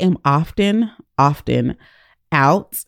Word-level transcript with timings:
am 0.00 0.18
often, 0.24 0.90
often 1.18 1.76
out 2.32 2.84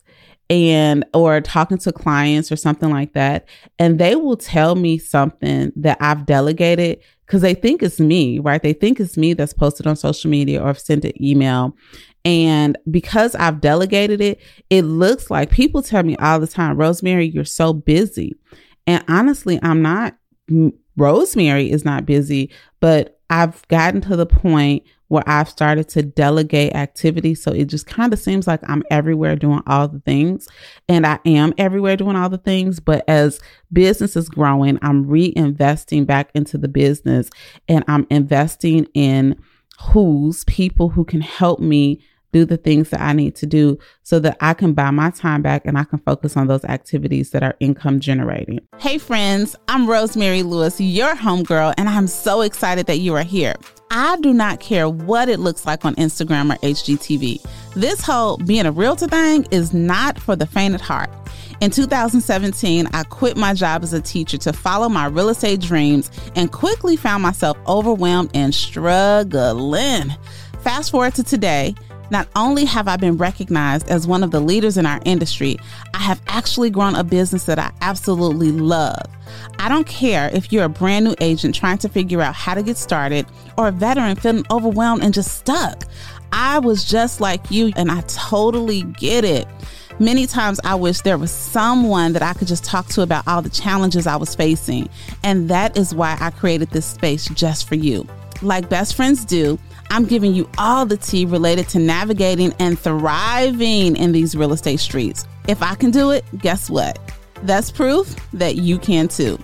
and 0.51 1.05
or 1.15 1.41
talking 1.41 1.79
to 1.79 1.93
clients 1.93 2.53
or 2.53 2.57
something 2.57 2.91
like 2.91 3.15
that 3.15 3.49
and 3.79 3.99
they 3.99 4.15
will 4.15 4.37
tell 4.37 4.75
me 4.75 4.99
something 4.99 5.73
that 5.77 5.97
I've 6.01 6.27
delegated 6.27 7.01
because 7.33 7.41
they 7.41 7.55
think 7.55 7.83
it's 7.83 7.99
me, 7.99 8.39
right? 8.41 8.63
They 8.63 8.75
think 8.75 9.01
it's 9.01 9.17
me 9.17 9.33
that's 9.33 9.55
posted 9.55 9.87
on 9.87 9.97
social 9.97 10.31
media 10.31 10.63
or 10.63 10.69
I've 10.69 10.79
sent 10.79 11.07
an 11.07 11.13
email. 11.23 11.75
And 12.27 12.77
because 12.91 13.35
I've 13.35 13.63
delegated 13.63 14.21
it, 14.21 14.39
it 14.69 14.83
looks 14.83 15.31
like 15.31 15.51
people 15.51 15.81
tell 15.81 16.03
me 16.03 16.15
all 16.17 16.39
the 16.39 16.47
time, 16.47 16.77
Rosemary, 16.77 17.27
you're 17.27 17.47
so 17.47 17.73
busy. 17.73 18.35
And 18.87 19.03
honestly, 19.09 19.59
I'm 19.63 19.81
not, 19.81 20.15
Rosemary 20.99 21.71
is 21.71 21.87
not 21.87 22.05
busy, 22.05 22.51
but 22.81 23.19
I've 23.33 23.67
gotten 23.69 24.03
to 24.03 24.15
the 24.15 24.27
point 24.27 24.83
where 25.09 25.23
I've 25.27 25.49
started 25.49 25.89
to 25.91 26.03
delegate 26.03 26.75
activities. 26.75 27.43
So 27.43 27.51
it 27.51 27.65
just 27.65 27.87
kind 27.87 28.13
of 28.13 28.19
seems 28.19 28.47
like 28.47 28.61
I'm 28.69 28.83
everywhere 28.91 29.37
doing 29.37 29.63
all 29.67 29.89
the 29.89 30.01
things. 30.01 30.49
And 30.87 31.07
I 31.07 31.19
am 31.25 31.55
everywhere 31.57 31.97
doing 31.97 32.15
all 32.15 32.29
the 32.29 32.37
things. 32.37 32.79
But 32.79 33.05
as 33.09 33.41
business 33.73 34.17
is 34.17 34.29
growing, 34.29 34.79
I'm 34.83 35.07
reinvesting 35.07 36.07
back 36.07 36.31
into 36.35 36.59
the 36.59 36.69
business 36.69 37.31
and 37.69 37.85
I'm 37.89 38.07
investing 38.11 38.87
in 38.93 39.41
who's 39.81 40.45
people 40.45 40.91
who 40.91 41.03
can 41.03 41.23
help 41.23 41.59
me 41.59 42.03
do 42.33 42.45
the 42.45 42.57
things 42.57 42.91
that 42.91 43.01
I 43.01 43.13
need 43.13 43.35
to 43.37 43.47
do 43.47 43.79
so 44.03 44.19
that 44.21 44.37
I 44.41 44.55
can 44.55 44.73
buy 44.73 44.91
my 44.91 45.11
time 45.11 45.43
back 45.43 45.67
and 45.67 45.79
I 45.79 45.85
can 45.85 45.99
focus 46.01 46.37
on 46.37 46.47
those 46.47 46.65
activities 46.65 47.31
that 47.31 47.43
are 47.43 47.55
income 47.61 48.01
generating. 48.01 48.61
Hey, 48.79 48.99
friends, 48.99 49.55
I'm 49.69 49.89
Rosemary 49.89 50.43
Lewis, 50.43 50.81
your 50.81 51.15
homegirl, 51.15 51.75
and 51.77 51.89
I'm 51.89 52.07
so 52.07 52.41
excited 52.41 52.87
that 52.87 52.99
you 52.99 53.15
are 53.15 53.23
here. 53.23 53.55
I 53.91 54.17
do 54.21 54.33
not 54.33 54.61
care 54.61 54.89
what 54.89 55.29
it 55.29 55.39
looks 55.39 55.67
like 55.67 55.85
on 55.85 55.95
Instagram 55.97 56.55
or 56.55 56.59
HGTV. 56.61 57.45
This 57.75 58.01
whole 58.01 58.39
being 58.39 58.65
a 58.65 58.73
realtor 58.73 59.07
thing 59.07 59.47
is 59.51 59.75
not 59.75 60.19
for 60.19 60.35
the 60.35 60.47
faint 60.47 60.75
at 60.75 60.81
heart. 60.81 61.11
In 61.61 61.71
2017, 61.71 62.89
I 62.93 63.05
quit 63.05 63.37
my 63.37 63.53
job 63.53 63.83
as 63.83 63.93
a 63.93 64.01
teacher 64.01 64.39
to 64.39 64.53
follow 64.53 64.89
my 64.89 65.07
real 65.07 65.29
estate 65.29 65.61
dreams 65.61 66.11
and 66.35 66.51
quickly 66.51 66.97
found 66.97 67.23
myself 67.23 67.59
overwhelmed 67.69 68.31
and 68.35 68.55
struggling. 68.55 70.11
Fast 70.61 70.91
forward 70.91 71.15
to 71.17 71.23
today, 71.23 71.75
not 72.13 72.29
only 72.37 72.67
have 72.67 72.89
I 72.89 72.99
been 72.99 73.17
recognized 73.17 73.89
as 73.89 74.07
one 74.07 74.23
of 74.23 74.31
the 74.31 74.39
leaders 74.39 74.77
in 74.77 74.85
our 74.85 75.01
industry, 75.07 75.57
I 75.95 75.99
have 75.99 76.21
actually 76.29 76.69
grown 76.69 76.95
a 76.95 77.03
business 77.03 77.45
that 77.47 77.59
I 77.59 77.73
absolutely 77.81 78.53
love. 78.53 79.03
I 79.59 79.71
don't 79.71 79.87
care 79.87 80.31
if 80.35 80.53
you're 80.53 80.65
a 80.65 80.69
brand 80.69 81.07
new 81.07 81.15
agent 81.21 81.55
trying 81.55 81.79
to 81.79 81.89
figure 81.89 82.21
out 82.21 82.35
how 82.35 82.53
to 82.53 82.63
get 82.63 82.77
started 82.77 83.25
or 83.57 83.69
a 83.69 83.73
veteran 83.73 84.17
feeling 84.17 84.45
overwhelmed 84.51 85.03
and 85.03 85.15
just 85.15 85.39
stuck. 85.39 85.85
I 86.33 86.59
was 86.59 86.85
just 86.85 87.23
like 87.23 87.51
you 87.51 87.73
and 87.77 87.91
I 87.91 88.03
totally 88.03 88.83
get 88.83 89.25
it. 89.25 89.49
Many 89.99 90.27
times 90.27 90.61
I 90.65 90.75
wish 90.75 91.01
there 91.01 91.19
was 91.19 91.31
someone 91.31 92.13
that 92.13 92.23
I 92.23 92.35
could 92.35 92.49
just 92.49 92.65
talk 92.65 92.89
to 92.89 93.01
about 93.01 93.27
all 93.27 93.41
the 93.41 93.49
challenges 93.49 94.07
I 94.07 94.17
was 94.17 94.35
facing. 94.35 94.91
And 95.23 95.49
that 95.49 95.79
is 95.79 95.95
why 95.95 96.19
I 96.21 96.31
created 96.31 96.71
this 96.71 96.85
space 96.85 97.27
just 97.31 97.67
for 97.67 97.75
you. 97.75 98.07
Like 98.43 98.69
best 98.69 98.97
friends 98.97 99.25
do, 99.25 99.59
I'm 99.93 100.07
giving 100.07 100.33
you 100.33 100.49
all 100.57 100.87
the 100.87 100.97
tea 100.97 101.27
related 101.27 101.69
to 101.69 101.79
navigating 101.79 102.55
and 102.59 102.79
thriving 102.79 103.95
in 103.95 104.13
these 104.13 104.35
real 104.35 104.55
estate 104.55 104.81
streets. 104.81 105.27
If 105.49 105.63
I 105.63 105.75
can 105.75 105.91
do 105.91 106.13
it, 106.13 106.25
guess 106.39 106.71
what? 106.71 106.99
That's 107.43 107.71
proof 107.71 108.17
that 108.33 108.57
you 108.57 108.79
can 108.79 109.09
too. 109.09 109.39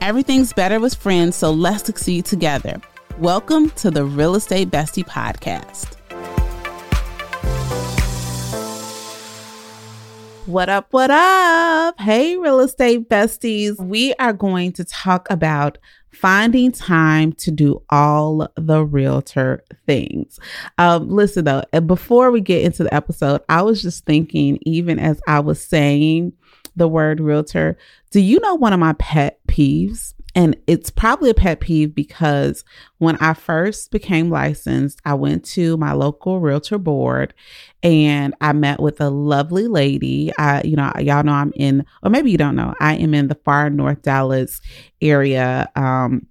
Everything's 0.00 0.52
better 0.52 0.80
with 0.80 0.96
friends, 0.96 1.36
so 1.36 1.52
let's 1.52 1.84
succeed 1.84 2.24
together. 2.24 2.80
Welcome 3.20 3.70
to 3.70 3.92
the 3.92 4.04
Real 4.04 4.34
Estate 4.34 4.68
Bestie 4.68 5.06
Podcast. 5.06 5.94
What 10.46 10.68
up? 10.68 10.88
What 10.90 11.12
up? 11.12 12.00
Hey, 12.00 12.36
real 12.36 12.58
estate 12.58 13.08
besties. 13.08 13.78
We 13.78 14.12
are 14.14 14.32
going 14.32 14.72
to 14.72 14.84
talk 14.84 15.26
about 15.30 15.78
finding 16.14 16.72
time 16.72 17.32
to 17.32 17.50
do 17.50 17.82
all 17.90 18.48
the 18.56 18.84
realtor 18.84 19.64
things. 19.86 20.38
Um, 20.78 21.08
listen 21.08 21.44
though, 21.44 21.62
before 21.86 22.30
we 22.30 22.40
get 22.40 22.62
into 22.62 22.84
the 22.84 22.94
episode, 22.94 23.42
I 23.48 23.62
was 23.62 23.82
just 23.82 24.04
thinking, 24.04 24.58
even 24.62 24.98
as 24.98 25.20
I 25.26 25.40
was 25.40 25.62
saying 25.62 26.32
the 26.76 26.88
word 26.88 27.20
realtor, 27.20 27.76
do 28.10 28.20
you 28.20 28.40
know 28.40 28.54
one 28.54 28.72
of 28.72 28.80
my 28.80 28.94
pet 28.94 29.38
peeves? 29.48 30.14
And 30.34 30.56
it's 30.66 30.90
probably 30.90 31.30
a 31.30 31.34
pet 31.34 31.60
peeve 31.60 31.94
because 31.94 32.64
when 32.98 33.16
I 33.16 33.34
first 33.34 33.90
became 33.90 34.30
licensed, 34.30 35.00
I 35.04 35.14
went 35.14 35.44
to 35.46 35.76
my 35.76 35.92
local 35.92 36.40
realtor 36.40 36.78
board 36.78 37.34
and 37.82 38.34
I 38.40 38.52
met 38.52 38.80
with 38.80 39.00
a 39.00 39.10
lovely 39.10 39.68
lady. 39.68 40.32
I, 40.36 40.62
you 40.64 40.76
know, 40.76 40.92
y'all 40.98 41.22
know 41.22 41.32
I'm 41.32 41.52
in, 41.54 41.86
or 42.02 42.10
maybe 42.10 42.30
you 42.30 42.38
don't 42.38 42.56
know, 42.56 42.74
I 42.80 42.96
am 42.96 43.14
in 43.14 43.28
the 43.28 43.36
far 43.36 43.70
North 43.70 44.02
Dallas 44.02 44.60
area. 45.00 45.70
Um, 45.76 46.26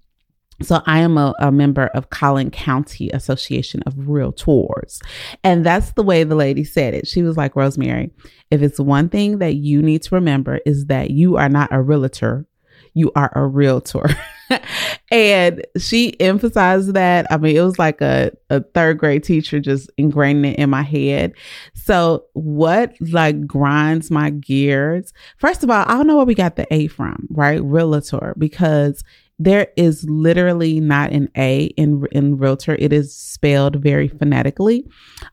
so 0.62 0.82
I 0.86 1.00
am 1.00 1.18
a, 1.18 1.34
a, 1.40 1.52
member 1.52 1.88
of 1.88 2.10
Collin 2.10 2.52
County 2.52 3.10
Association 3.10 3.82
of 3.86 3.94
Realtors. 3.96 5.02
And 5.44 5.66
that's 5.66 5.94
the 5.94 6.04
way 6.04 6.24
the 6.24 6.36
lady 6.36 6.64
said 6.64 6.94
it. 6.94 7.08
She 7.08 7.22
was 7.22 7.36
like, 7.36 7.56
Rosemary, 7.56 8.12
if 8.52 8.62
it's 8.62 8.80
one 8.80 9.10
thing 9.10 9.40
that 9.40 9.56
you 9.56 9.82
need 9.82 10.04
to 10.04 10.16
remember 10.16 10.60
is 10.66 10.86
that 10.86 11.12
you 11.12 11.38
are 11.38 11.50
not 11.50 11.74
a 11.74 11.82
realtor, 11.82 12.46
you 12.94 13.12
are 13.16 13.32
a 13.36 13.46
realtor. 13.46 14.06
and 15.12 15.66
she 15.78 16.20
emphasized 16.20 16.94
that. 16.94 17.26
I 17.32 17.38
mean, 17.38 17.56
it 17.56 17.62
was 17.62 17.80
like 17.80 18.02
a, 18.02 18.32
a 18.50 18.62
third 18.62 18.98
grade 19.00 19.24
teacher 19.24 19.60
just 19.60 19.90
ingraining 19.98 20.54
it 20.54 20.60
in 20.60 20.70
my 20.70 20.84
head. 20.84 21.34
So, 21.74 22.26
what 22.34 22.94
like 23.00 23.46
grinds 23.48 24.12
my 24.12 24.30
gears? 24.30 25.14
First 25.38 25.64
of 25.64 25.70
all, 25.70 25.86
I 25.88 25.94
don't 25.94 26.08
know 26.08 26.18
where 26.18 26.26
we 26.26 26.36
got 26.36 26.56
the 26.56 26.72
A 26.74 26.88
from, 26.88 27.28
right? 27.30 27.62
Realtor, 27.64 28.36
because 28.38 29.04
there 29.40 29.68
is 29.76 30.06
literally 30.08 30.80
not 30.80 31.12
an 31.12 31.30
A 31.36 31.66
in 31.78 32.06
in 32.12 32.38
realtor. 32.38 32.76
It 32.78 32.94
is 32.94 33.16
spelled 33.16 33.78
very 33.78 34.08
phonetically. 34.08 34.86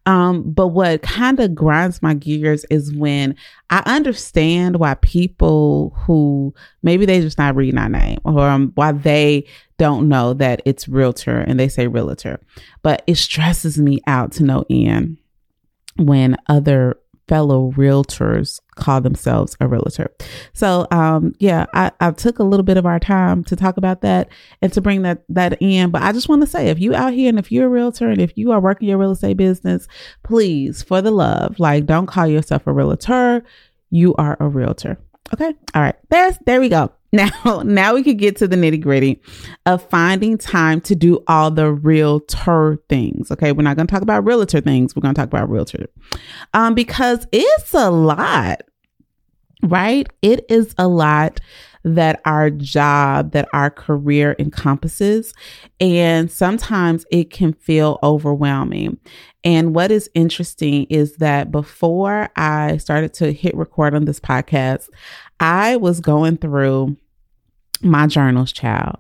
Um, 0.07 0.51
but 0.51 0.69
what 0.69 1.03
kind 1.03 1.39
of 1.39 1.55
grinds 1.55 2.03
my 2.03 2.15
gears 2.15 2.65
is 2.71 2.95
when 2.95 3.37
I 3.69 3.83
understand 3.87 4.77
why 4.77 4.95
people 4.95 5.95
who 6.07 6.55
maybe 6.83 7.05
they 7.05 7.21
just 7.21 7.39
not 7.39 7.57
reading 7.57 7.79
our 7.79 7.89
name 7.89 8.19
or 8.25 8.41
um, 8.41 8.73
why 8.75 8.93
they 8.93 9.47
don't 9.77 10.09
know 10.09 10.35
that 10.35 10.63
it's 10.65 10.89
realtor 10.89 11.39
and 11.39 11.61
they 11.61 11.69
say 11.69 11.87
realtor. 11.87 12.41
But 12.83 13.03
it 13.07 13.17
stresses 13.17 13.79
me 13.79 14.01
out 14.07 14.33
to 14.33 14.45
no 14.45 14.65
end 14.71 15.19
when 15.97 16.37
other 16.49 16.97
fellow 17.31 17.71
realtors 17.77 18.61
call 18.75 19.01
themselves 19.01 19.57
a 19.61 19.69
realtor. 19.69 20.13
So, 20.53 20.89
um, 20.91 21.33
yeah, 21.39 21.67
I, 21.73 21.93
I 22.01 22.11
took 22.11 22.41
a 22.41 22.43
little 22.43 22.65
bit 22.65 22.77
of 22.77 22.87
our 22.87 22.99
time 22.99 23.45
to 23.45 23.55
talk 23.55 23.77
about 23.77 24.01
that 24.01 24.29
and 24.61 24.73
to 24.73 24.81
bring 24.81 25.03
that 25.03 25.23
that 25.29 25.63
in. 25.63 25.91
But 25.91 26.03
I 26.03 26.11
just 26.11 26.29
want 26.29 26.43
to 26.43 26.49
say, 26.49 26.67
if 26.71 26.81
you 26.81 26.93
out 26.93 27.13
here 27.13 27.29
and 27.29 27.39
if 27.39 27.53
you're 27.53 27.67
a 27.67 27.71
realtor 27.71 28.09
and 28.09 28.21
if 28.21 28.37
you 28.37 28.51
are 28.51 28.59
working 28.59 28.89
your 28.89 28.99
real 28.99 29.13
estate 29.13 29.37
business, 29.37 29.87
please, 30.25 30.83
for 30.83 31.01
the 31.01 31.13
love, 31.13 31.61
like 31.61 31.87
don't 31.87 32.07
call 32.07 32.27
yourself 32.27 32.67
a 32.67 32.73
realtor. 32.73 33.45
You 33.91 34.17
are 34.17 34.37
a 34.41 34.49
realtor. 34.49 34.99
Okay. 35.33 35.55
All 35.75 35.83
right. 35.83 35.97
There's 36.09 36.37
there 36.47 36.61
we 36.61 36.69
go. 36.69 36.93
Now, 37.45 37.63
now 37.65 37.95
we 37.95 38.05
could 38.05 38.19
get 38.19 38.37
to 38.37 38.47
the 38.47 38.55
nitty 38.55 38.81
gritty 38.81 39.21
of 39.67 39.83
finding 39.89 40.39
time 40.39 40.81
to 40.83 40.95
do 40.95 41.25
all 41.27 41.51
the 41.51 41.73
realtor 41.73 42.81
things. 42.89 43.33
Okay, 43.33 43.51
we're 43.51 43.63
not 43.63 43.77
going 43.77 43.89
to 43.89 43.93
talk 43.93 44.03
about 44.03 44.25
realtor 44.25 44.61
things. 44.61 44.95
We're 44.95 45.03
going 45.03 45.15
to 45.15 45.21
talk 45.21 45.27
about 45.27 45.51
realtor, 45.51 45.87
um, 46.55 46.75
because 46.75 47.27
it's 47.33 47.75
a 47.75 47.91
lot, 47.91 48.63
right? 49.65 50.09
It 50.23 50.45
is 50.49 50.73
a 50.79 50.87
lot 50.87 51.41
that 51.83 52.21
our 52.25 52.51
job, 52.51 53.33
that 53.33 53.49
our 53.53 53.71
career 53.71 54.37
encompasses, 54.39 55.33
and 55.81 56.31
sometimes 56.31 57.05
it 57.11 57.31
can 57.31 57.55
feel 57.55 57.99
overwhelming. 58.03 58.99
And 59.43 59.75
what 59.75 59.91
is 59.91 60.11
interesting 60.15 60.85
is 60.85 61.17
that 61.17 61.51
before 61.51 62.29
I 62.37 62.77
started 62.77 63.15
to 63.15 63.33
hit 63.33 63.57
record 63.57 63.95
on 63.95 64.05
this 64.05 64.21
podcast, 64.21 64.89
I 65.41 65.77
was 65.77 66.01
going 66.01 66.37
through 66.37 66.97
my 67.83 68.07
journals, 68.07 68.53
child. 68.53 68.99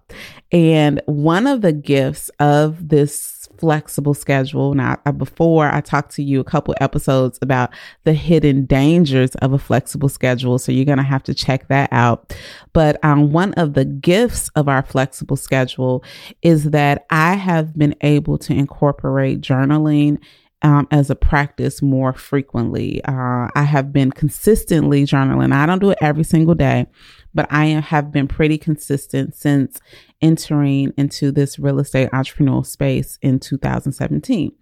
And 0.52 1.00
one 1.06 1.46
of 1.46 1.60
the 1.60 1.72
gifts 1.72 2.30
of 2.40 2.88
this 2.88 3.40
flexible 3.60 4.14
schedule. 4.14 4.74
Now, 4.74 4.96
before 5.16 5.68
I 5.68 5.82
talked 5.82 6.14
to 6.14 6.22
you 6.22 6.40
a 6.40 6.44
couple 6.44 6.74
episodes 6.80 7.38
about 7.42 7.70
the 8.04 8.14
hidden 8.14 8.64
dangers 8.64 9.34
of 9.36 9.52
a 9.52 9.58
flexible 9.58 10.08
schedule. 10.08 10.58
So 10.58 10.72
you're 10.72 10.86
going 10.86 10.98
to 10.98 11.04
have 11.04 11.22
to 11.24 11.34
check 11.34 11.68
that 11.68 11.90
out. 11.92 12.34
But 12.72 13.02
um, 13.04 13.32
one 13.32 13.52
of 13.54 13.74
the 13.74 13.84
gifts 13.84 14.48
of 14.56 14.66
our 14.66 14.82
flexible 14.82 15.36
schedule 15.36 16.02
is 16.42 16.70
that 16.70 17.04
I 17.10 17.34
have 17.34 17.76
been 17.76 17.94
able 18.00 18.38
to 18.38 18.54
incorporate 18.54 19.42
journaling 19.42 20.18
um, 20.62 20.86
as 20.90 21.10
a 21.10 21.14
practice 21.14 21.80
more 21.80 22.12
frequently. 22.12 23.02
Uh, 23.04 23.48
I 23.54 23.62
have 23.62 23.92
been 23.92 24.10
consistently 24.10 25.04
journaling. 25.04 25.52
I 25.52 25.66
don't 25.66 25.78
do 25.78 25.90
it 25.90 25.98
every 26.00 26.24
single 26.24 26.54
day, 26.54 26.86
but 27.34 27.46
I 27.50 27.66
have 27.66 28.12
been 28.12 28.28
pretty 28.28 28.58
consistent 28.58 29.34
since 29.34 29.80
entering 30.20 30.92
into 30.96 31.32
this 31.32 31.58
real 31.58 31.80
estate 31.80 32.10
entrepreneurial 32.10 32.66
space 32.66 33.18
in 33.22 33.40
2017. 33.40 34.52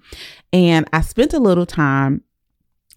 And 0.53 0.89
I 0.93 1.01
spent 1.01 1.35
a 1.35 1.41
little 1.41 1.67
time 1.67 2.23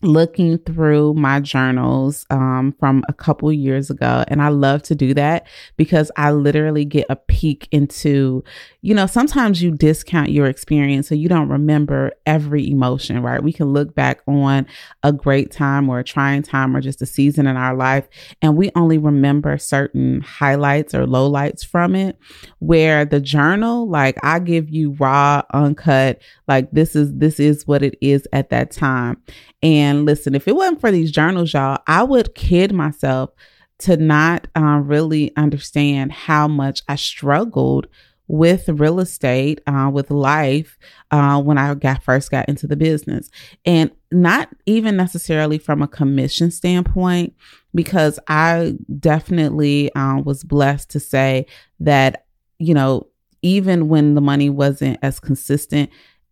looking 0.04 0.58
through 0.60 1.14
my 1.14 1.40
journals 1.40 2.26
um, 2.30 2.74
from 2.80 3.04
a 3.08 3.14
couple 3.14 3.52
years 3.52 3.90
ago. 3.90 4.24
And 4.28 4.42
I 4.42 4.50
love 4.50 4.82
to 4.84 4.96
do 4.96 5.14
that 5.14 5.48
because 5.78 6.12
I 6.16 6.32
literally 6.32 6.86
get 6.86 7.06
a 7.10 7.16
peek 7.16 7.68
into, 7.72 8.44
you 8.82 8.96
know, 8.96 9.06
sometimes 9.06 9.62
you 9.62 9.72
discount 9.72 10.30
your 10.30 10.48
experience 10.48 11.08
so 11.08 11.16
you 11.16 11.30
don't 11.30 11.50
remember 11.50 12.12
every 12.26 12.70
emotion, 12.70 13.22
right? 13.22 13.44
We 13.44 13.54
can 13.54 13.74
look 13.74 13.94
back 13.94 14.22
on 14.28 14.66
a 15.04 15.14
great 15.14 15.52
time 15.52 15.90
or 15.90 16.00
a 16.00 16.04
trying 16.04 16.42
time 16.42 16.76
or 16.76 16.82
just 16.82 17.02
a 17.02 17.06
season 17.06 17.46
in 17.48 17.58
our 17.58 17.76
life 17.76 18.08
and 18.42 18.58
we 18.58 18.72
only 18.76 18.98
remember 18.98 19.58
certain 19.58 20.22
highlights 20.22 20.94
or 20.94 21.06
lowlights 21.06 21.66
from 21.66 21.96
it. 21.96 22.18
Where 22.60 23.06
the 23.06 23.20
journal, 23.20 23.90
like 23.90 24.18
I 24.24 24.40
give 24.40 24.70
you 24.70 24.92
raw, 24.94 25.42
uncut, 25.54 26.22
like 26.48 26.72
this 26.72 26.96
is 26.96 27.14
this 27.14 27.40
is 27.40 27.68
what 27.68 27.84
it 27.84 27.98
is 28.02 28.28
at 28.34 28.50
that 28.50 28.72
time. 28.72 29.22
And 29.64 30.06
listen, 30.06 30.36
if 30.36 30.48
it 30.48 30.56
wasn't 30.56 30.82
for 30.82 30.92
these 30.92 31.12
journals, 31.12 31.54
y'all, 31.54 31.80
I 31.88 32.04
would 32.04 32.36
kid 32.36 32.74
myself 32.74 33.32
to 33.80 33.98
not 33.98 34.48
uh, 34.56 34.82
really 34.84 35.36
understand 35.36 36.12
how 36.12 36.48
much 36.48 36.82
I 36.88 36.96
struggled 36.96 37.88
with 38.28 38.70
real 38.70 39.02
estate, 39.02 39.60
uh, 39.68 39.90
with 39.94 40.10
life, 40.10 40.78
uh, 41.12 41.42
when 41.42 41.58
I 41.58 41.74
got 41.74 42.02
first 42.02 42.32
got 42.32 42.48
into 42.48 42.66
the 42.66 42.78
business, 42.78 43.30
and 43.66 43.92
not 44.10 44.48
even 44.66 44.96
necessarily 44.96 45.58
from 45.58 45.82
a 45.82 45.88
commission 45.88 46.50
standpoint, 46.50 47.36
because 47.76 48.20
I 48.30 48.76
definitely 49.00 49.94
uh, 49.96 50.22
was 50.24 50.46
blessed 50.46 50.92
to 50.92 51.00
say 51.00 51.46
that 51.82 52.26
you 52.58 52.74
know 52.74 53.08
even 53.42 53.90
when 53.90 54.14
the 54.14 54.22
money 54.22 54.50
wasn't 54.50 55.00
as 55.02 55.20
consistent 55.20 55.90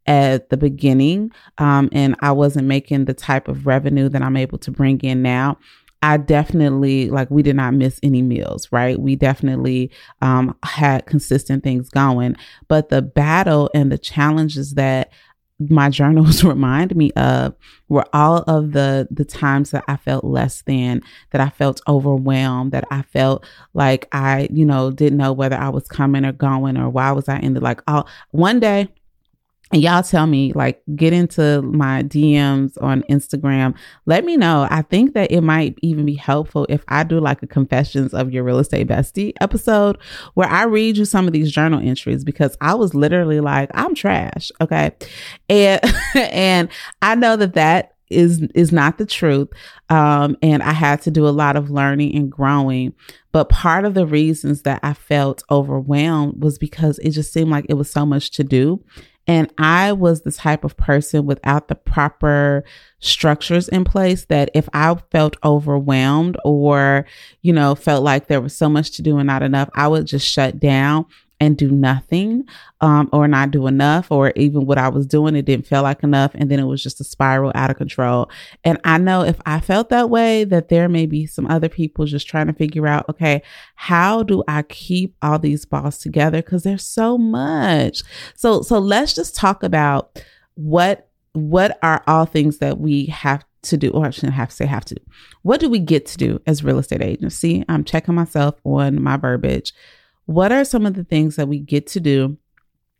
at 0.09 0.49
the 0.49 0.57
beginning 0.57 1.31
um, 1.59 1.87
and 1.91 2.15
I 2.21 2.31
wasn't 2.31 2.67
making 2.67 3.05
the 3.05 3.13
type 3.13 3.47
of 3.47 3.67
revenue 3.67 4.09
that 4.09 4.23
I'm 4.23 4.35
able 4.35 4.57
to 4.57 4.71
bring 4.71 4.99
in 5.01 5.21
now, 5.21 5.59
I 6.01 6.17
definitely 6.17 7.09
like 7.09 7.29
we 7.29 7.43
did 7.43 7.55
not 7.55 7.75
miss 7.75 7.99
any 8.01 8.23
meals, 8.23 8.67
right? 8.71 8.99
We 8.99 9.15
definitely 9.15 9.91
um, 10.21 10.57
had 10.63 11.05
consistent 11.05 11.63
things 11.63 11.89
going, 11.89 12.35
but 12.67 12.89
the 12.89 13.03
battle 13.03 13.69
and 13.75 13.91
the 13.91 13.99
challenges 13.99 14.73
that 14.73 15.11
my 15.59 15.89
journals 15.89 16.43
remind 16.45 16.95
me 16.95 17.11
of 17.11 17.53
were 17.87 18.05
all 18.11 18.37
of 18.47 18.71
the 18.71 19.07
the 19.11 19.25
times 19.25 19.71
that 19.71 19.83
I 19.87 19.97
felt 19.97 20.23
less 20.23 20.63
than, 20.63 21.03
that 21.31 21.41
I 21.41 21.49
felt 21.49 21.81
overwhelmed, 21.87 22.71
that 22.71 22.85
I 22.89 23.03
felt 23.03 23.45
like 23.75 24.07
I, 24.11 24.47
you 24.51 24.65
know, 24.65 24.89
didn't 24.89 25.19
know 25.19 25.33
whether 25.33 25.57
I 25.57 25.69
was 25.69 25.87
coming 25.87 26.25
or 26.25 26.31
going 26.31 26.77
or 26.77 26.89
why 26.89 27.11
was 27.11 27.29
I 27.29 27.37
in 27.39 27.53
the 27.53 27.59
like 27.59 27.81
all 27.87 28.07
one 28.31 28.59
day 28.59 28.87
and 29.71 29.83
y'all 29.83 30.01
tell 30.01 30.25
me, 30.25 30.51
like, 30.53 30.81
get 30.95 31.13
into 31.13 31.61
my 31.61 32.01
DMs 32.01 32.81
on 32.81 33.03
Instagram. 33.03 33.75
Let 34.07 34.25
me 34.25 34.35
know. 34.35 34.67
I 34.69 34.81
think 34.81 35.13
that 35.13 35.31
it 35.31 35.41
might 35.41 35.77
even 35.83 36.05
be 36.05 36.15
helpful 36.15 36.65
if 36.69 36.83
I 36.87 37.03
do 37.03 37.19
like 37.19 37.43
a 37.43 37.47
confessions 37.47 38.13
of 38.13 38.31
your 38.31 38.43
real 38.43 38.57
estate 38.57 38.87
bestie 38.87 39.33
episode 39.41 39.99
where 40.33 40.49
I 40.49 40.63
read 40.63 40.97
you 40.97 41.05
some 41.05 41.27
of 41.27 41.33
these 41.33 41.51
journal 41.51 41.79
entries 41.79 42.23
because 42.23 42.57
I 42.61 42.73
was 42.73 42.95
literally 42.95 43.41
like, 43.41 43.69
I'm 43.75 43.93
trash. 43.93 44.51
Okay. 44.59 44.91
And, 45.49 45.81
and 46.15 46.69
I 47.03 47.13
know 47.13 47.35
that 47.35 47.53
that 47.53 47.93
is 48.09 48.41
is 48.55 48.71
not 48.71 48.97
the 48.97 49.05
truth 49.05 49.49
um, 49.89 50.35
and 50.41 50.63
i 50.63 50.71
had 50.71 50.99
to 50.99 51.11
do 51.11 51.27
a 51.27 51.29
lot 51.29 51.55
of 51.55 51.69
learning 51.69 52.15
and 52.15 52.31
growing 52.31 52.91
but 53.31 53.49
part 53.49 53.85
of 53.85 53.93
the 53.93 54.07
reasons 54.07 54.63
that 54.63 54.79
i 54.81 54.93
felt 54.93 55.43
overwhelmed 55.51 56.41
was 56.41 56.57
because 56.57 56.97
it 56.99 57.11
just 57.11 57.31
seemed 57.31 57.51
like 57.51 57.67
it 57.69 57.75
was 57.75 57.87
so 57.87 58.07
much 58.07 58.31
to 58.31 58.43
do 58.43 58.83
and 59.29 59.53
I 59.59 59.93
was 59.93 60.23
the 60.23 60.31
type 60.31 60.63
of 60.63 60.75
person 60.75 61.27
without 61.27 61.67
the 61.67 61.75
proper 61.75 62.63
structures 62.97 63.69
in 63.69 63.83
place 63.83 64.25
that 64.25 64.49
if 64.55 64.67
I 64.73 64.95
felt 65.11 65.37
overwhelmed 65.43 66.35
or, 66.43 67.05
you 67.43 67.53
know, 67.53 67.75
felt 67.75 68.03
like 68.03 68.25
there 68.25 68.41
was 68.41 68.55
so 68.55 68.69
much 68.69 68.89
to 68.93 69.03
do 69.03 69.19
and 69.19 69.27
not 69.27 69.43
enough, 69.43 69.69
I 69.75 69.87
would 69.87 70.07
just 70.07 70.27
shut 70.27 70.59
down 70.59 71.05
and 71.39 71.57
do 71.57 71.71
nothing 71.71 72.45
um, 72.81 73.09
or 73.13 73.27
not 73.27 73.51
do 73.51 73.67
enough 73.67 74.11
or 74.11 74.31
even 74.35 74.65
what 74.65 74.77
I 74.77 74.89
was 74.89 75.05
doing 75.05 75.35
it 75.35 75.45
didn't 75.45 75.67
feel 75.67 75.83
like 75.83 76.03
enough 76.03 76.31
and 76.35 76.49
then 76.49 76.59
it 76.59 76.65
was 76.65 76.83
just 76.83 77.01
a 77.01 77.03
spiral 77.03 77.51
out 77.55 77.69
of 77.69 77.77
control 77.77 78.29
and 78.63 78.79
I 78.83 78.97
know 78.97 79.23
if 79.23 79.39
I 79.45 79.59
felt 79.59 79.89
that 79.89 80.09
way 80.09 80.43
that 80.45 80.69
there 80.69 80.89
may 80.89 81.05
be 81.05 81.25
some 81.25 81.47
other 81.47 81.69
people 81.69 82.05
just 82.05 82.27
trying 82.27 82.47
to 82.47 82.53
figure 82.53 82.87
out 82.87 83.07
okay 83.09 83.41
how 83.75 84.23
do 84.23 84.43
I 84.47 84.63
keep 84.63 85.15
all 85.21 85.39
these 85.39 85.65
balls 85.65 85.97
together 85.97 86.41
because 86.41 86.63
there's 86.63 86.85
so 86.85 87.17
much 87.17 88.03
so 88.35 88.61
so 88.61 88.79
let's 88.79 89.13
just 89.13 89.35
talk 89.35 89.63
about 89.63 90.21
what 90.55 91.09
what 91.33 91.77
are 91.83 92.03
all 92.07 92.25
things 92.25 92.57
that 92.57 92.79
we 92.79 93.05
have 93.05 93.43
to 93.61 93.77
do, 93.77 93.89
or 93.91 94.05
I 94.05 94.09
shouldn't 94.09 94.33
have 94.33 94.49
to 94.49 94.55
say 94.55 94.65
have 94.65 94.85
to. 94.85 94.95
What 95.41 95.59
do 95.59 95.69
we 95.69 95.79
get 95.79 96.05
to 96.07 96.17
do 96.17 96.41
as 96.47 96.63
real 96.63 96.79
estate 96.79 97.01
agents? 97.01 97.35
See, 97.35 97.63
I'm 97.67 97.83
checking 97.83 98.15
myself 98.15 98.55
on 98.63 99.01
my 99.01 99.17
verbiage 99.17 99.73
what 100.29 100.51
are 100.51 100.63
some 100.63 100.85
of 100.85 100.93
the 100.93 101.03
things 101.03 101.37
that 101.37 101.47
we 101.47 101.57
get 101.57 101.87
to 101.87 101.99
do 101.99 102.37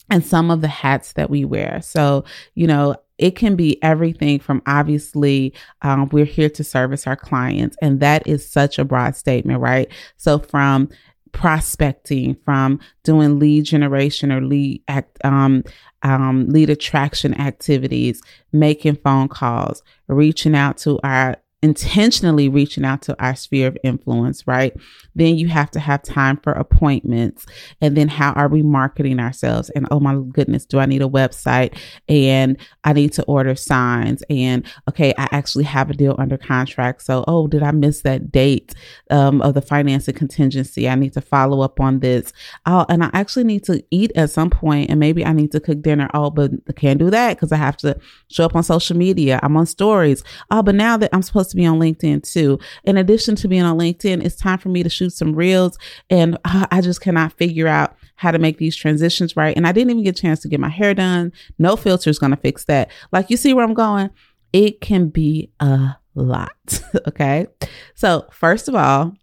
and 0.10 0.26
some 0.26 0.50
of 0.50 0.62
the 0.62 0.68
hats 0.68 1.14
that 1.14 1.30
we 1.30 1.46
wear? 1.46 1.80
So, 1.84 2.26
you 2.56 2.66
know, 2.66 2.96
it 3.20 3.36
can 3.36 3.56
be 3.56 3.82
everything 3.84 4.40
from 4.40 4.64
obviously 4.66 5.54
um, 5.84 6.10
we're 6.10 6.26
here 6.26 6.50
to 6.50 6.64
service 6.64 7.06
our 7.06 7.16
clients 7.16 7.78
and 7.84 8.00
that 8.00 8.26
is 8.26 8.50
such 8.50 8.80
a 8.80 8.86
broad 8.86 9.14
statement 9.14 9.60
right 9.60 9.92
so 10.16 10.40
from 10.40 10.88
prospecting 11.34 12.34
from 12.46 12.80
doing 13.04 13.38
lead 13.38 13.66
generation 13.66 14.32
or 14.32 14.40
lead 14.40 14.82
act 14.88 15.20
um, 15.26 15.66
um, 16.04 16.48
lead 16.48 16.70
attraction 16.70 17.40
activities 17.42 18.22
making 18.54 18.96
phone 18.96 19.28
calls 19.28 19.84
reaching 20.08 20.56
out 20.56 20.78
to 20.78 20.98
our 21.04 21.36
intentionally 21.62 22.48
reaching 22.48 22.86
out 22.86 23.02
to 23.02 23.22
our 23.22 23.36
sphere 23.36 23.68
of 23.68 23.78
influence, 23.84 24.48
right? 24.48 24.74
Then 25.14 25.38
you 25.38 25.50
have 25.50 25.70
to 25.72 25.80
have 25.80 26.02
time 26.04 26.38
for 26.38 26.54
appointments. 26.54 27.46
And 27.82 27.98
then 27.98 28.08
how 28.08 28.32
are 28.34 28.48
we 28.48 28.62
marketing 28.62 29.20
ourselves? 29.20 29.70
And 29.72 29.86
oh 29.92 30.00
my 30.00 30.16
goodness, 30.32 30.66
do 30.66 30.80
I 30.80 30.86
need 30.86 31.02
a 31.02 31.08
website? 31.08 31.78
And 32.08 32.58
I 32.86 32.94
need 32.94 33.12
to 33.14 33.24
order 33.24 33.56
signs. 33.56 34.24
And 34.30 34.66
okay, 34.88 35.14
I 35.18 35.28
actually 35.32 35.66
have 35.66 35.90
a 35.90 35.94
deal 35.94 36.16
under 36.18 36.38
contract. 36.38 37.02
So, 37.02 37.26
oh, 37.28 37.48
did 37.48 37.64
I 37.64 37.72
miss 37.72 38.02
that 38.02 38.32
date 38.32 38.74
um, 39.10 39.42
of 39.42 39.54
the 39.54 39.62
financing 39.62 40.16
contingency? 40.16 40.88
I 40.88 40.96
need 40.96 41.14
to 41.14 41.22
follow 41.22 41.62
up 41.62 41.82
on 41.82 42.00
this. 42.00 42.32
Oh, 42.66 42.86
and 42.88 43.04
I 43.04 43.10
actually 43.14 43.44
need 43.44 43.66
to 43.66 43.84
eat 43.92 44.14
at 44.16 44.30
some 44.30 44.50
point 44.50 44.90
and 44.90 45.00
maybe 45.00 45.26
I 45.26 45.34
need 45.34 45.52
to 45.52 45.60
cook 45.60 45.82
dinner. 45.82 46.10
Oh, 46.14 46.30
but 46.30 46.52
I 46.70 46.72
can't 46.72 47.00
do 47.00 47.10
that 47.10 47.36
because 47.36 47.52
I 47.52 47.58
have 47.58 47.76
to 47.78 48.00
show 48.30 48.46
up 48.46 48.56
on 48.56 48.64
social 48.64 48.96
media. 48.96 49.42
I'm 49.44 49.58
on 49.58 49.66
stories. 49.66 50.24
Oh, 50.50 50.64
but 50.64 50.76
now 50.76 50.96
that 50.96 51.10
I'm 51.12 51.22
supposed 51.22 51.49
to 51.50 51.56
be 51.56 51.66
on 51.66 51.80
LinkedIn 51.80 52.32
too. 52.32 52.60
In 52.84 52.98
addition 52.98 53.36
to 53.38 53.48
being 53.48 53.64
on 53.64 53.78
LinkedIn, 53.78 54.24
it's 54.24 54.36
time 54.36 54.60
for 54.60 54.70
me 54.70 54.84
to 54.84 54.90
shoot 54.90 55.12
some 55.12 55.34
reels. 55.34 55.78
And 56.10 56.38
uh, 56.46 56.68
I 56.72 56.82
just 56.82 57.02
cannot 57.02 57.34
figure 57.34 57.68
out 57.68 57.96
how 58.16 58.32
to 58.32 58.40
make 58.40 58.58
these 58.58 58.76
transitions 58.76 59.38
right. 59.38 59.56
And 59.56 59.66
I 59.66 59.72
didn't 59.72 59.92
even 59.92 60.04
get 60.04 60.18
a 60.18 60.22
chance 60.22 60.40
to 60.42 60.50
get 60.50 60.60
my 60.60 60.70
hair 60.70 60.94
done. 60.94 61.32
No 61.58 61.76
filter 61.76 62.10
is 62.10 62.20
going 62.20 62.32
to 62.32 62.38
fix 62.38 62.66
that. 62.66 62.92
Like, 63.12 63.30
you 63.30 63.38
see 63.38 63.54
where 63.54 63.64
I'm 63.64 63.74
going? 63.74 64.10
It 64.52 64.82
can 64.82 65.10
be 65.10 65.52
a 65.60 65.96
lot. 66.16 66.82
okay. 67.08 67.48
So, 67.96 68.28
first 68.32 68.68
of 68.68 68.76
all, 68.76 69.14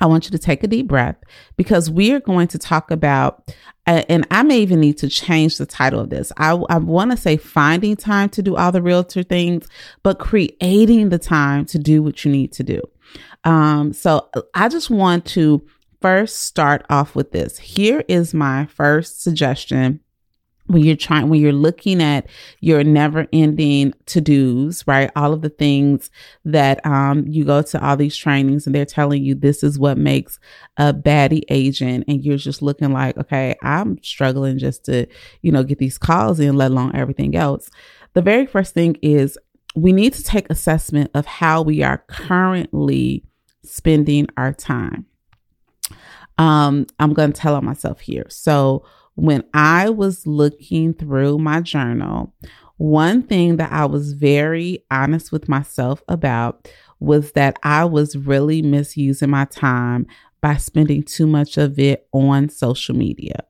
I 0.00 0.06
want 0.06 0.24
you 0.24 0.30
to 0.32 0.38
take 0.38 0.64
a 0.64 0.66
deep 0.66 0.88
breath 0.88 1.16
because 1.56 1.90
we 1.90 2.12
are 2.12 2.20
going 2.20 2.48
to 2.48 2.58
talk 2.58 2.90
about, 2.90 3.54
and 3.86 4.26
I 4.30 4.42
may 4.42 4.60
even 4.60 4.80
need 4.80 4.98
to 4.98 5.08
change 5.08 5.58
the 5.58 5.66
title 5.66 6.00
of 6.00 6.10
this. 6.10 6.32
I, 6.36 6.52
I 6.52 6.78
want 6.78 7.10
to 7.10 7.16
say 7.16 7.36
finding 7.36 7.96
time 7.96 8.28
to 8.30 8.42
do 8.42 8.56
all 8.56 8.72
the 8.72 8.82
realtor 8.82 9.22
things, 9.22 9.66
but 10.02 10.18
creating 10.18 11.10
the 11.10 11.18
time 11.18 11.66
to 11.66 11.78
do 11.78 12.02
what 12.02 12.24
you 12.24 12.32
need 12.32 12.52
to 12.52 12.62
do. 12.62 12.80
Um, 13.44 13.92
so 13.92 14.28
I 14.54 14.68
just 14.68 14.90
want 14.90 15.26
to 15.26 15.66
first 16.00 16.40
start 16.40 16.84
off 16.90 17.14
with 17.14 17.32
this. 17.32 17.58
Here 17.58 18.04
is 18.08 18.34
my 18.34 18.66
first 18.66 19.22
suggestion 19.22 20.00
when 20.66 20.82
you're 20.82 20.96
trying 20.96 21.28
when 21.28 21.40
you're 21.40 21.52
looking 21.52 22.02
at 22.02 22.26
your 22.60 22.82
never 22.82 23.26
ending 23.32 23.92
to-dos 24.06 24.86
right? 24.86 25.10
All 25.14 25.32
of 25.32 25.42
the 25.42 25.50
things 25.50 26.10
that 26.44 26.84
um, 26.86 27.26
you 27.26 27.44
go 27.44 27.62
to 27.62 27.84
all 27.84 27.96
these 27.96 28.16
trainings 28.16 28.66
and 28.66 28.74
they're 28.74 28.84
telling 28.86 29.22
you 29.22 29.34
this 29.34 29.62
is 29.62 29.78
what 29.78 29.98
makes 29.98 30.38
a 30.76 30.92
baddie 30.92 31.44
agent 31.50 32.04
and 32.08 32.24
you're 32.24 32.36
just 32.36 32.62
looking 32.62 32.92
like 32.92 33.16
okay 33.16 33.54
i'm 33.62 34.02
struggling 34.02 34.58
just 34.58 34.84
to 34.84 35.06
you 35.42 35.52
know 35.52 35.62
get 35.62 35.78
these 35.78 35.98
calls 35.98 36.40
in 36.40 36.56
let 36.56 36.70
alone 36.70 36.92
everything 36.94 37.36
else. 37.36 37.70
The 38.14 38.22
very 38.22 38.46
first 38.46 38.74
thing 38.74 38.96
is 39.02 39.38
we 39.74 39.92
need 39.92 40.12
to 40.14 40.22
take 40.22 40.48
assessment 40.50 41.10
of 41.14 41.26
how 41.26 41.62
we 41.62 41.82
are 41.82 42.04
currently 42.06 43.24
spending 43.64 44.28
our 44.36 44.52
time. 44.52 45.06
Um 46.38 46.86
i'm 46.98 47.12
going 47.12 47.32
to 47.32 47.40
tell 47.40 47.54
on 47.54 47.64
myself 47.64 48.00
here. 48.00 48.26
So 48.28 48.84
when 49.14 49.44
I 49.54 49.90
was 49.90 50.26
looking 50.26 50.94
through 50.94 51.38
my 51.38 51.60
journal, 51.60 52.34
one 52.76 53.22
thing 53.22 53.56
that 53.56 53.72
I 53.72 53.84
was 53.86 54.12
very 54.12 54.84
honest 54.90 55.30
with 55.30 55.48
myself 55.48 56.02
about 56.08 56.68
was 56.98 57.32
that 57.32 57.58
I 57.62 57.84
was 57.84 58.16
really 58.16 58.62
misusing 58.62 59.30
my 59.30 59.44
time 59.46 60.06
by 60.40 60.56
spending 60.56 61.02
too 61.02 61.26
much 61.26 61.56
of 61.56 61.78
it 61.78 62.06
on 62.12 62.48
social 62.48 62.94
media. 62.96 63.44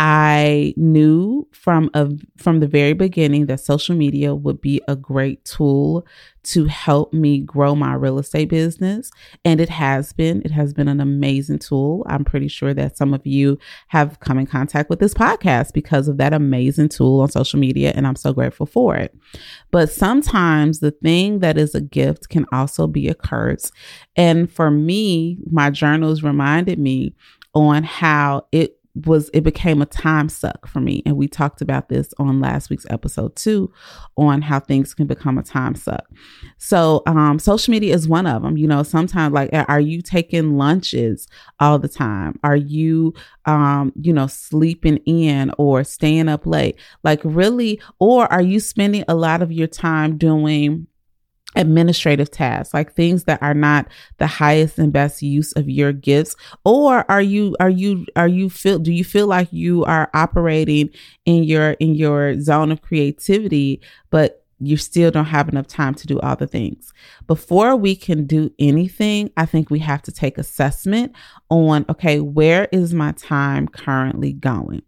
I 0.00 0.74
knew 0.76 1.48
from 1.50 1.90
a, 1.92 2.08
from 2.36 2.60
the 2.60 2.68
very 2.68 2.92
beginning 2.92 3.46
that 3.46 3.58
social 3.58 3.96
media 3.96 4.32
would 4.32 4.60
be 4.60 4.80
a 4.86 4.94
great 4.94 5.44
tool 5.44 6.06
to 6.44 6.66
help 6.66 7.12
me 7.12 7.40
grow 7.40 7.74
my 7.74 7.94
real 7.94 8.20
estate 8.20 8.48
business. 8.48 9.10
And 9.44 9.60
it 9.60 9.68
has 9.68 10.12
been. 10.12 10.40
It 10.44 10.52
has 10.52 10.72
been 10.72 10.86
an 10.86 11.00
amazing 11.00 11.58
tool. 11.58 12.06
I'm 12.08 12.24
pretty 12.24 12.46
sure 12.46 12.72
that 12.74 12.96
some 12.96 13.12
of 13.12 13.26
you 13.26 13.58
have 13.88 14.20
come 14.20 14.38
in 14.38 14.46
contact 14.46 14.88
with 14.88 15.00
this 15.00 15.14
podcast 15.14 15.72
because 15.72 16.06
of 16.06 16.16
that 16.18 16.32
amazing 16.32 16.90
tool 16.90 17.20
on 17.20 17.30
social 17.30 17.58
media. 17.58 17.92
And 17.96 18.06
I'm 18.06 18.16
so 18.16 18.32
grateful 18.32 18.66
for 18.66 18.94
it. 18.94 19.12
But 19.72 19.90
sometimes 19.90 20.78
the 20.78 20.92
thing 20.92 21.40
that 21.40 21.58
is 21.58 21.74
a 21.74 21.80
gift 21.80 22.28
can 22.28 22.46
also 22.52 22.86
be 22.86 23.08
a 23.08 23.14
curse. 23.14 23.72
And 24.14 24.50
for 24.50 24.70
me, 24.70 25.38
my 25.50 25.70
journals 25.70 26.22
reminded 26.22 26.78
me 26.78 27.14
on 27.52 27.82
how 27.82 28.46
it 28.52 28.77
was 29.06 29.30
it 29.32 29.42
became 29.42 29.82
a 29.82 29.86
time 29.86 30.28
suck 30.28 30.66
for 30.66 30.80
me. 30.80 31.02
And 31.06 31.16
we 31.16 31.28
talked 31.28 31.60
about 31.60 31.88
this 31.88 32.12
on 32.18 32.40
last 32.40 32.70
week's 32.70 32.86
episode 32.90 33.36
too 33.36 33.72
on 34.16 34.42
how 34.42 34.60
things 34.60 34.94
can 34.94 35.06
become 35.06 35.38
a 35.38 35.42
time 35.42 35.74
suck. 35.74 36.06
So 36.58 37.02
um 37.06 37.38
social 37.38 37.70
media 37.72 37.94
is 37.94 38.08
one 38.08 38.26
of 38.26 38.42
them 38.42 38.56
you 38.56 38.66
know 38.66 38.82
sometimes 38.82 39.32
like 39.32 39.50
are 39.52 39.80
you 39.80 40.02
taking 40.02 40.56
lunches 40.56 41.28
all 41.60 41.78
the 41.78 41.88
time? 41.88 42.38
Are 42.42 42.56
you 42.56 43.14
um 43.46 43.92
you 44.00 44.12
know 44.12 44.26
sleeping 44.26 44.98
in 44.98 45.52
or 45.58 45.84
staying 45.84 46.28
up 46.28 46.46
late? 46.46 46.76
Like 47.04 47.20
really? 47.24 47.80
Or 47.98 48.30
are 48.32 48.42
you 48.42 48.60
spending 48.60 49.04
a 49.08 49.14
lot 49.14 49.42
of 49.42 49.52
your 49.52 49.68
time 49.68 50.18
doing 50.18 50.86
administrative 51.56 52.30
tasks 52.30 52.74
like 52.74 52.92
things 52.92 53.24
that 53.24 53.42
are 53.42 53.54
not 53.54 53.88
the 54.18 54.26
highest 54.26 54.78
and 54.78 54.92
best 54.92 55.22
use 55.22 55.52
of 55.52 55.68
your 55.68 55.92
gifts 55.92 56.36
or 56.64 57.10
are 57.10 57.22
you 57.22 57.56
are 57.58 57.70
you 57.70 58.04
are 58.16 58.28
you 58.28 58.50
feel 58.50 58.78
do 58.78 58.92
you 58.92 59.02
feel 59.02 59.26
like 59.26 59.48
you 59.50 59.82
are 59.84 60.10
operating 60.12 60.90
in 61.24 61.42
your 61.44 61.70
in 61.72 61.94
your 61.94 62.38
zone 62.40 62.70
of 62.70 62.82
creativity 62.82 63.80
but 64.10 64.44
you 64.60 64.76
still 64.76 65.10
don't 65.10 65.26
have 65.26 65.48
enough 65.48 65.66
time 65.66 65.94
to 65.94 66.06
do 66.06 66.18
all 66.20 66.36
the 66.36 66.46
things. 66.46 66.92
Before 67.26 67.76
we 67.76 67.94
can 67.94 68.26
do 68.26 68.52
anything, 68.58 69.30
I 69.36 69.46
think 69.46 69.70
we 69.70 69.78
have 69.80 70.02
to 70.02 70.12
take 70.12 70.36
assessment 70.36 71.12
on 71.48 71.84
okay, 71.88 72.20
where 72.20 72.68
is 72.72 72.92
my 72.92 73.12
time 73.12 73.68
currently 73.68 74.32
going? 74.32 74.82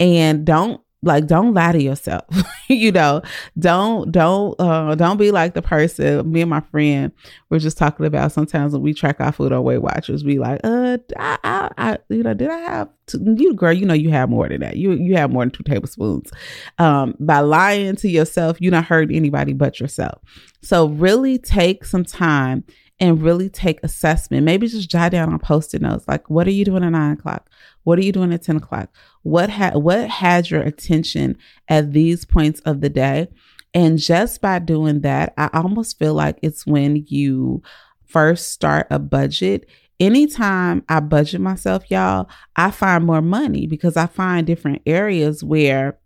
And 0.00 0.44
don't 0.44 0.80
like 1.02 1.26
don't 1.26 1.52
lie 1.54 1.72
to 1.72 1.82
yourself 1.82 2.24
you 2.68 2.92
know? 2.92 3.22
Don't 3.58 4.10
don't 4.12 4.54
uh 4.60 4.94
don't 4.94 5.16
be 5.16 5.30
like 5.30 5.54
the 5.54 5.62
person 5.62 6.30
me 6.30 6.40
and 6.40 6.50
my 6.50 6.60
friend 6.60 7.12
were 7.50 7.58
just 7.58 7.76
talking 7.76 8.06
about 8.06 8.32
sometimes 8.32 8.72
when 8.72 8.82
we 8.82 8.94
track 8.94 9.20
our 9.20 9.32
food 9.32 9.52
on 9.52 9.62
weight 9.64 9.82
watchers 9.82 10.24
we 10.24 10.38
like 10.38 10.60
uh 10.64 10.98
I, 11.18 11.38
I, 11.44 11.70
I 11.76 11.98
you 12.08 12.22
know 12.22 12.34
did 12.34 12.50
i 12.50 12.58
have 12.58 12.88
you 13.14 13.54
girl 13.54 13.72
you 13.72 13.84
know 13.84 13.94
you 13.94 14.10
have 14.10 14.30
more 14.30 14.48
than 14.48 14.60
that. 14.60 14.76
You 14.76 14.92
you 14.92 15.16
have 15.16 15.30
more 15.30 15.44
than 15.44 15.50
two 15.50 15.62
tablespoons. 15.64 16.30
Um 16.78 17.14
by 17.18 17.40
lying 17.40 17.96
to 17.96 18.08
yourself 18.08 18.60
you 18.60 18.70
don't 18.70 18.84
hurt 18.84 19.10
anybody 19.12 19.52
but 19.52 19.80
yourself 19.80 20.20
so 20.62 20.86
really 20.88 21.38
take 21.38 21.84
some 21.84 22.04
time 22.04 22.64
and 23.00 23.20
really 23.20 23.48
take 23.48 23.80
assessment. 23.82 24.44
Maybe 24.44 24.68
just 24.68 24.88
jot 24.88 25.12
down 25.12 25.32
on 25.32 25.38
post-it 25.40 25.82
notes 25.82 26.06
like, 26.06 26.30
what 26.30 26.46
are 26.46 26.52
you 26.52 26.64
doing 26.64 26.84
at 26.84 26.90
nine 26.90 27.12
o'clock? 27.12 27.50
What 27.84 27.98
are 27.98 28.04
you 28.04 28.12
doing 28.12 28.32
at 28.32 28.42
10 28.42 28.56
o'clock? 28.56 28.94
What 29.22 29.50
had 29.50 29.74
what 29.74 30.08
had 30.08 30.50
your 30.50 30.62
attention 30.62 31.36
at 31.68 31.92
these 31.92 32.24
points 32.24 32.60
of 32.60 32.80
the 32.80 32.88
day? 32.88 33.28
And 33.74 33.98
just 33.98 34.40
by 34.40 34.58
doing 34.58 35.00
that, 35.00 35.32
I 35.36 35.50
almost 35.52 35.98
feel 35.98 36.14
like 36.14 36.38
it's 36.42 36.66
when 36.66 37.04
you 37.08 37.62
first 38.06 38.52
start 38.52 38.86
a 38.90 38.98
budget. 38.98 39.68
Anytime 39.98 40.84
I 40.88 41.00
budget 41.00 41.40
myself, 41.40 41.90
y'all, 41.90 42.28
I 42.56 42.70
find 42.70 43.04
more 43.04 43.22
money 43.22 43.66
because 43.66 43.96
I 43.96 44.06
find 44.06 44.46
different 44.46 44.82
areas 44.84 45.42
where 45.42 45.98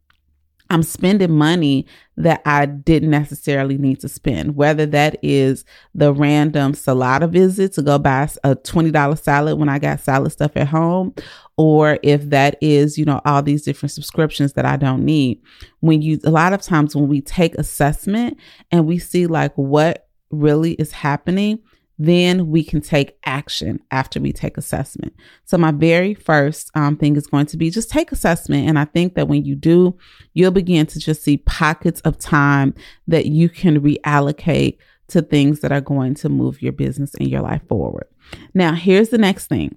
I'm 0.71 0.83
spending 0.83 1.33
money 1.33 1.87
that 2.17 2.43
I 2.45 2.67
didn't 2.67 3.11
necessarily 3.11 3.79
need 3.79 4.01
to 4.01 4.09
spend, 4.09 4.57
whether 4.57 4.87
that 4.87 5.19
is 5.23 5.65
the 5.95 6.13
random 6.13 6.73
Salata 6.73 7.29
visit 7.29 7.75
to 7.75 7.83
go 7.83 7.99
buy 7.99 8.29
a 8.43 8.57
$20 8.57 9.19
salad 9.19 9.59
when 9.59 9.69
I 9.69 9.79
got 9.79 10.01
salad 10.01 10.33
stuff 10.33 10.53
at 10.57 10.69
home, 10.69 11.15
or 11.57 11.99
if 12.03 12.31
that 12.31 12.57
is, 12.61 12.99
you 12.99 13.05
know, 13.05 13.21
all 13.25 13.43
these 13.43 13.63
different 13.63 13.93
subscriptions 13.93 14.55
that 14.55 14.65
I 14.65 14.77
don't 14.77 15.05
need. 15.05 15.41
When 15.81 16.03
you, 16.03 16.19
a 16.25 16.31
lot 16.31 16.53
of 16.53 16.63
times 16.63 16.97
when 16.97 17.09
we 17.09 17.21
take 17.21 17.55
assessment 17.57 18.39
and 18.71 18.87
we 18.87 18.99
see 18.99 19.27
like 19.27 19.55
what 19.55 20.09
really 20.31 20.73
is 20.73 20.93
happening, 20.93 21.61
then 21.99 22.51
we 22.51 22.63
can 22.63 22.81
take 22.81 23.17
action 23.25 23.81
after 23.91 24.21
we 24.21 24.33
take 24.33 24.59
assessment. 24.59 25.15
So 25.45 25.57
my 25.57 25.71
very 25.71 26.15
first 26.15 26.71
um, 26.75 26.97
thing 26.97 27.17
is 27.17 27.27
going 27.27 27.47
to 27.47 27.57
be 27.57 27.71
just 27.71 27.91
take 27.91 28.13
assessment. 28.13 28.69
And 28.69 28.79
I 28.79 28.85
think 28.85 29.15
that 29.15 29.29
when 29.29 29.45
you 29.45 29.55
do, 29.55 29.97
you'll 30.35 30.51
begin 30.51 30.87
to 30.87 30.99
just 30.99 31.23
see 31.23 31.39
pockets 31.39 32.01
of 32.03 32.19
time 32.19 32.75
that 33.07 33.27
you 33.27 33.49
can 33.49 33.81
reallocate 33.81 34.79
to 35.09 35.23
things 35.23 35.61
that 35.61 35.73
are 35.73 35.81
going 35.81 36.15
to 36.17 36.29
move 36.29 36.61
your 36.61 36.73
business 36.73 37.15
and 37.15 37.29
your 37.29 37.41
life 37.41 37.67
forward. 37.69 38.07
Now, 38.55 38.75
here's 38.75 39.09
the 39.09 39.19
next 39.19 39.47
thing. 39.47 39.77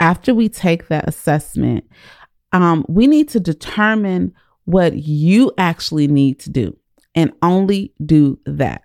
After 0.00 0.34
we 0.34 0.48
take 0.48 0.88
that 0.88 1.08
assessment, 1.08 1.84
um, 2.52 2.84
we 2.88 3.06
need 3.06 3.28
to 3.30 3.40
determine 3.40 4.34
what 4.64 4.96
you 4.96 5.52
actually 5.58 6.06
need 6.06 6.38
to 6.40 6.50
do 6.50 6.76
and 7.14 7.32
only 7.42 7.92
do 8.04 8.38
that 8.46 8.84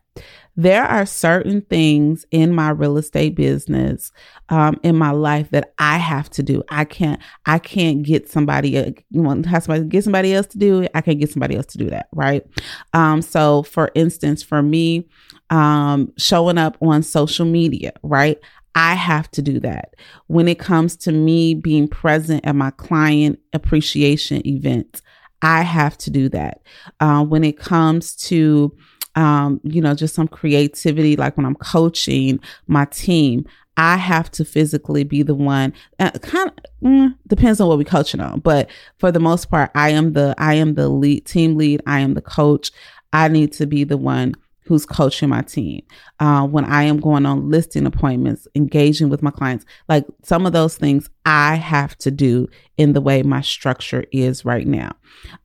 there 0.55 0.83
are 0.83 1.05
certain 1.05 1.61
things 1.61 2.25
in 2.31 2.53
my 2.53 2.69
real 2.69 2.97
estate 2.97 3.33
business 3.35 4.11
um, 4.49 4.77
in 4.83 4.95
my 4.95 5.11
life 5.11 5.49
that 5.51 5.73
i 5.77 5.97
have 5.97 6.29
to 6.29 6.43
do 6.43 6.63
i 6.69 6.83
can't 6.83 7.21
i 7.45 7.57
can't 7.57 8.03
get 8.03 8.29
somebody 8.29 8.77
uh, 8.77 8.91
you 9.09 9.21
want 9.21 9.43
to 9.43 9.49
have 9.49 9.63
somebody 9.63 9.85
get 9.87 10.03
somebody 10.03 10.33
else 10.33 10.47
to 10.47 10.57
do 10.57 10.81
it 10.81 10.91
i 10.95 11.01
can't 11.01 11.19
get 11.19 11.31
somebody 11.31 11.55
else 11.55 11.67
to 11.67 11.77
do 11.77 11.89
that 11.89 12.07
right 12.13 12.45
um, 12.93 13.21
so 13.21 13.63
for 13.63 13.91
instance 13.95 14.43
for 14.43 14.61
me 14.61 15.07
um, 15.49 16.11
showing 16.17 16.57
up 16.57 16.77
on 16.81 17.01
social 17.03 17.45
media 17.45 17.93
right 18.03 18.39
I 18.75 18.93
have 18.93 19.29
to 19.31 19.41
do 19.41 19.59
that. 19.61 19.95
When 20.27 20.47
it 20.47 20.59
comes 20.59 20.95
to 20.97 21.11
me 21.11 21.53
being 21.53 21.87
present 21.87 22.45
at 22.45 22.55
my 22.55 22.71
client 22.71 23.39
appreciation 23.51 24.45
events, 24.47 25.01
I 25.41 25.61
have 25.61 25.97
to 25.99 26.09
do 26.09 26.29
that. 26.29 26.61
Uh, 26.99 27.23
when 27.23 27.43
it 27.43 27.57
comes 27.57 28.15
to 28.27 28.75
um, 29.15 29.59
you 29.63 29.81
know, 29.81 29.93
just 29.93 30.15
some 30.15 30.27
creativity, 30.27 31.15
like 31.15 31.37
when 31.37 31.45
I'm 31.45 31.55
coaching 31.55 32.39
my 32.67 32.85
team, 32.85 33.45
I 33.77 33.95
have 33.95 34.29
to 34.31 34.45
physically 34.45 35.03
be 35.03 35.23
the 35.23 35.35
one. 35.35 35.73
Uh, 35.99 36.11
kind 36.21 36.49
of 36.49 36.55
mm, 36.83 37.15
depends 37.27 37.61
on 37.61 37.67
what 37.67 37.77
we're 37.77 37.85
coaching 37.85 38.19
on, 38.19 38.41
but 38.41 38.69
for 38.97 39.11
the 39.11 39.19
most 39.19 39.49
part, 39.49 39.71
I 39.73 39.89
am 39.89 40.13
the 40.13 40.35
I 40.37 40.55
am 40.55 40.75
the 40.75 40.89
lead 40.89 41.25
team 41.25 41.55
lead. 41.55 41.81
I 41.87 41.99
am 41.99 42.13
the 42.13 42.21
coach. 42.21 42.71
I 43.13 43.27
need 43.27 43.53
to 43.53 43.65
be 43.65 43.83
the 43.85 43.97
one 43.97 44.35
who's 44.69 44.85
coaching 44.85 45.29
my 45.29 45.41
team. 45.41 45.81
Uh, 46.19 46.45
when 46.45 46.63
I 46.63 46.83
am 46.83 46.99
going 46.99 47.25
on 47.25 47.49
listing 47.49 47.87
appointments, 47.87 48.47
engaging 48.53 49.09
with 49.09 49.23
my 49.23 49.31
clients, 49.31 49.65
like 49.87 50.05
some 50.21 50.45
of 50.45 50.53
those 50.53 50.77
things 50.77 51.09
I 51.25 51.55
have 51.55 51.97
to 51.97 52.11
do 52.11 52.47
in 52.77 52.93
the 52.93 53.01
way 53.01 53.23
my 53.23 53.41
structure 53.41 54.05
is 54.11 54.45
right 54.45 54.67
now. 54.67 54.91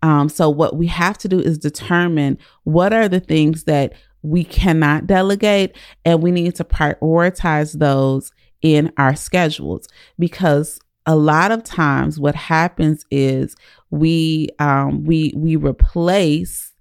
Um, 0.02 0.28
so, 0.28 0.50
what 0.50 0.76
we 0.76 0.88
have 0.88 1.16
to 1.18 1.28
do 1.28 1.40
is 1.40 1.56
determine 1.56 2.36
what 2.64 2.92
are 2.92 3.08
the 3.08 3.18
things 3.18 3.64
that 3.64 3.94
we 4.20 4.44
cannot 4.44 5.06
delegate, 5.06 5.74
and 6.04 6.22
we 6.22 6.30
need 6.30 6.54
to 6.56 6.64
prioritize 6.64 7.78
those 7.78 8.30
in 8.60 8.92
our 8.98 9.16
schedules 9.16 9.88
because 10.18 10.78
a 11.06 11.16
lot 11.16 11.50
of 11.50 11.64
times 11.64 12.20
what 12.20 12.34
happens 12.34 13.06
is 13.10 13.56
we 13.90 14.50
um, 14.58 15.02
we 15.04 15.32
we 15.34 15.56
replace 15.56 16.73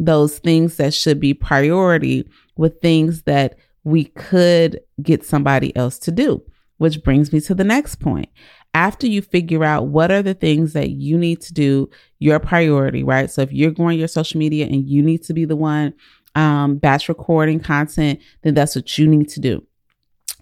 those 0.00 0.38
things 0.38 0.78
that 0.78 0.94
should 0.94 1.20
be 1.20 1.34
priority 1.34 2.28
with 2.56 2.80
things 2.80 3.22
that 3.22 3.56
we 3.84 4.04
could 4.04 4.80
get 5.02 5.24
somebody 5.24 5.76
else 5.76 5.98
to 6.00 6.10
do. 6.10 6.42
Which 6.78 7.04
brings 7.04 7.30
me 7.32 7.40
to 7.42 7.54
the 7.54 7.62
next 7.62 7.96
point. 7.96 8.30
After 8.72 9.06
you 9.06 9.20
figure 9.20 9.62
out 9.62 9.88
what 9.88 10.10
are 10.10 10.22
the 10.22 10.32
things 10.32 10.72
that 10.72 10.90
you 10.90 11.18
need 11.18 11.42
to 11.42 11.52
do, 11.52 11.90
your 12.18 12.38
priority, 12.38 13.02
right? 13.02 13.30
So 13.30 13.42
if 13.42 13.52
you're 13.52 13.70
growing 13.70 13.98
your 13.98 14.08
social 14.08 14.38
media 14.38 14.64
and 14.64 14.88
you 14.88 15.02
need 15.02 15.22
to 15.24 15.34
be 15.34 15.44
the 15.44 15.56
one 15.56 15.92
um, 16.34 16.78
batch 16.78 17.08
recording 17.08 17.60
content, 17.60 18.20
then 18.42 18.54
that's 18.54 18.74
what 18.74 18.96
you 18.96 19.06
need 19.06 19.28
to 19.30 19.40
do. 19.40 19.66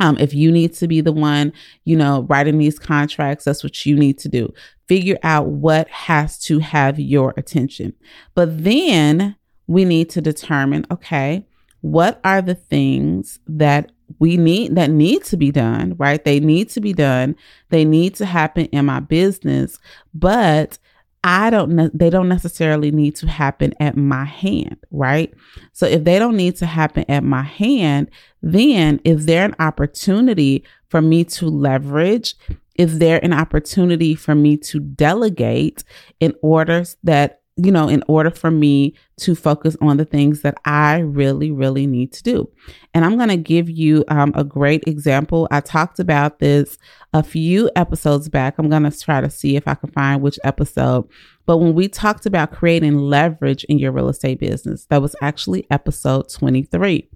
Um, 0.00 0.16
if 0.18 0.32
you 0.32 0.52
need 0.52 0.74
to 0.74 0.86
be 0.86 1.00
the 1.00 1.12
one, 1.12 1.52
you 1.84 1.96
know, 1.96 2.22
writing 2.28 2.58
these 2.58 2.78
contracts, 2.78 3.44
that's 3.44 3.64
what 3.64 3.84
you 3.84 3.96
need 3.96 4.18
to 4.18 4.28
do. 4.28 4.52
Figure 4.86 5.18
out 5.24 5.48
what 5.48 5.88
has 5.88 6.38
to 6.40 6.60
have 6.60 7.00
your 7.00 7.34
attention. 7.36 7.94
But 8.34 8.62
then 8.62 9.34
we 9.68 9.84
need 9.84 10.10
to 10.10 10.20
determine 10.20 10.84
okay, 10.90 11.46
what 11.80 12.20
are 12.24 12.42
the 12.42 12.56
things 12.56 13.38
that 13.46 13.92
we 14.18 14.36
need 14.36 14.74
that 14.74 14.90
need 14.90 15.22
to 15.24 15.36
be 15.36 15.52
done, 15.52 15.94
right? 15.98 16.24
They 16.24 16.40
need 16.40 16.70
to 16.70 16.80
be 16.80 16.92
done. 16.92 17.36
They 17.68 17.84
need 17.84 18.14
to 18.16 18.26
happen 18.26 18.64
in 18.66 18.86
my 18.86 19.00
business, 19.00 19.78
but 20.14 20.78
I 21.22 21.50
don't 21.50 21.72
ne- 21.72 21.90
they 21.92 22.10
don't 22.10 22.28
necessarily 22.28 22.90
need 22.90 23.16
to 23.16 23.28
happen 23.28 23.74
at 23.80 23.96
my 23.96 24.24
hand, 24.24 24.78
right? 24.90 25.32
So 25.72 25.86
if 25.86 26.04
they 26.04 26.18
don't 26.18 26.36
need 26.36 26.56
to 26.56 26.66
happen 26.66 27.04
at 27.08 27.22
my 27.22 27.42
hand, 27.42 28.10
then 28.40 29.00
is 29.04 29.26
there 29.26 29.44
an 29.44 29.54
opportunity 29.58 30.64
for 30.88 31.02
me 31.02 31.24
to 31.24 31.46
leverage? 31.46 32.34
Is 32.76 32.98
there 32.98 33.22
an 33.24 33.32
opportunity 33.32 34.14
for 34.14 34.34
me 34.34 34.56
to 34.58 34.80
delegate 34.80 35.84
in 36.20 36.34
order 36.40 36.84
that 37.02 37.42
you 37.60 37.72
know, 37.72 37.88
in 37.88 38.04
order 38.06 38.30
for 38.30 38.52
me 38.52 38.94
to 39.16 39.34
focus 39.34 39.76
on 39.80 39.96
the 39.96 40.04
things 40.04 40.42
that 40.42 40.54
I 40.64 40.98
really, 40.98 41.50
really 41.50 41.88
need 41.88 42.12
to 42.12 42.22
do. 42.22 42.48
And 42.94 43.04
I'm 43.04 43.16
going 43.16 43.30
to 43.30 43.36
give 43.36 43.68
you 43.68 44.04
um, 44.06 44.32
a 44.36 44.44
great 44.44 44.84
example. 44.86 45.48
I 45.50 45.60
talked 45.60 45.98
about 45.98 46.38
this 46.38 46.78
a 47.12 47.22
few 47.22 47.68
episodes 47.74 48.28
back. 48.28 48.54
I'm 48.58 48.70
going 48.70 48.88
to 48.88 48.96
try 48.96 49.20
to 49.20 49.28
see 49.28 49.56
if 49.56 49.66
I 49.66 49.74
can 49.74 49.90
find 49.90 50.22
which 50.22 50.38
episode. 50.44 51.08
But 51.46 51.58
when 51.58 51.74
we 51.74 51.88
talked 51.88 52.26
about 52.26 52.52
creating 52.52 52.96
leverage 52.96 53.64
in 53.64 53.80
your 53.80 53.90
real 53.90 54.08
estate 54.08 54.38
business, 54.38 54.86
that 54.86 55.02
was 55.02 55.16
actually 55.20 55.66
episode 55.68 56.28
23. 56.28 57.08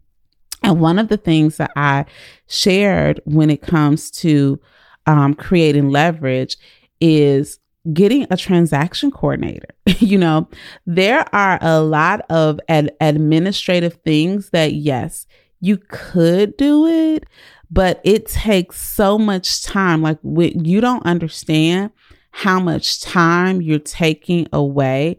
And 0.65 0.81
one 0.81 0.99
of 0.99 1.09
the 1.09 1.17
things 1.17 1.57
that 1.59 1.71
I 1.77 2.05
shared 2.49 3.21
when 3.27 3.49
it 3.49 3.63
comes 3.63 4.11
to 4.13 4.61
um, 5.07 5.35
creating 5.35 5.91
leverage 5.91 6.57
is 7.01 7.61
getting 7.93 8.27
a 8.31 8.37
transaction 8.37 9.11
coordinator. 9.11 9.69
you 9.99 10.19
know, 10.19 10.49
there 10.87 11.25
are 11.35 11.59
a 11.61 11.81
lot 11.81 12.23
of 12.31 12.61
ad- 12.69 12.95
administrative 13.01 13.95
things 14.05 14.51
that, 14.51 14.75
yes, 14.75 15.27
you 15.61 15.79
could 15.89 16.57
do 16.57 16.87
it, 16.87 17.25
but 17.71 18.01
it 18.05 18.27
takes 18.27 18.81
so 18.81 19.19
much 19.19 19.63
time. 19.63 20.03
Like, 20.03 20.19
you 20.23 20.81
don't 20.81 21.05
understand 21.07 21.91
how 22.33 22.59
much 22.59 23.01
time 23.01 23.61
you're 23.61 23.79
taking 23.79 24.49
away 24.53 25.19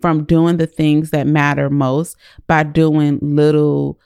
from 0.00 0.24
doing 0.24 0.56
the 0.56 0.66
things 0.66 1.10
that 1.10 1.26
matter 1.26 1.70
most 1.70 2.16
by 2.46 2.62
doing 2.62 3.18
little 3.22 3.98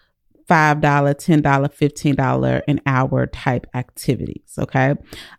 $5, 0.48 0.80
$10, 0.80 1.42
$15 1.42 2.62
an 2.66 2.80
hour 2.86 3.26
type 3.26 3.66
activities. 3.74 4.54
Okay. 4.58 4.94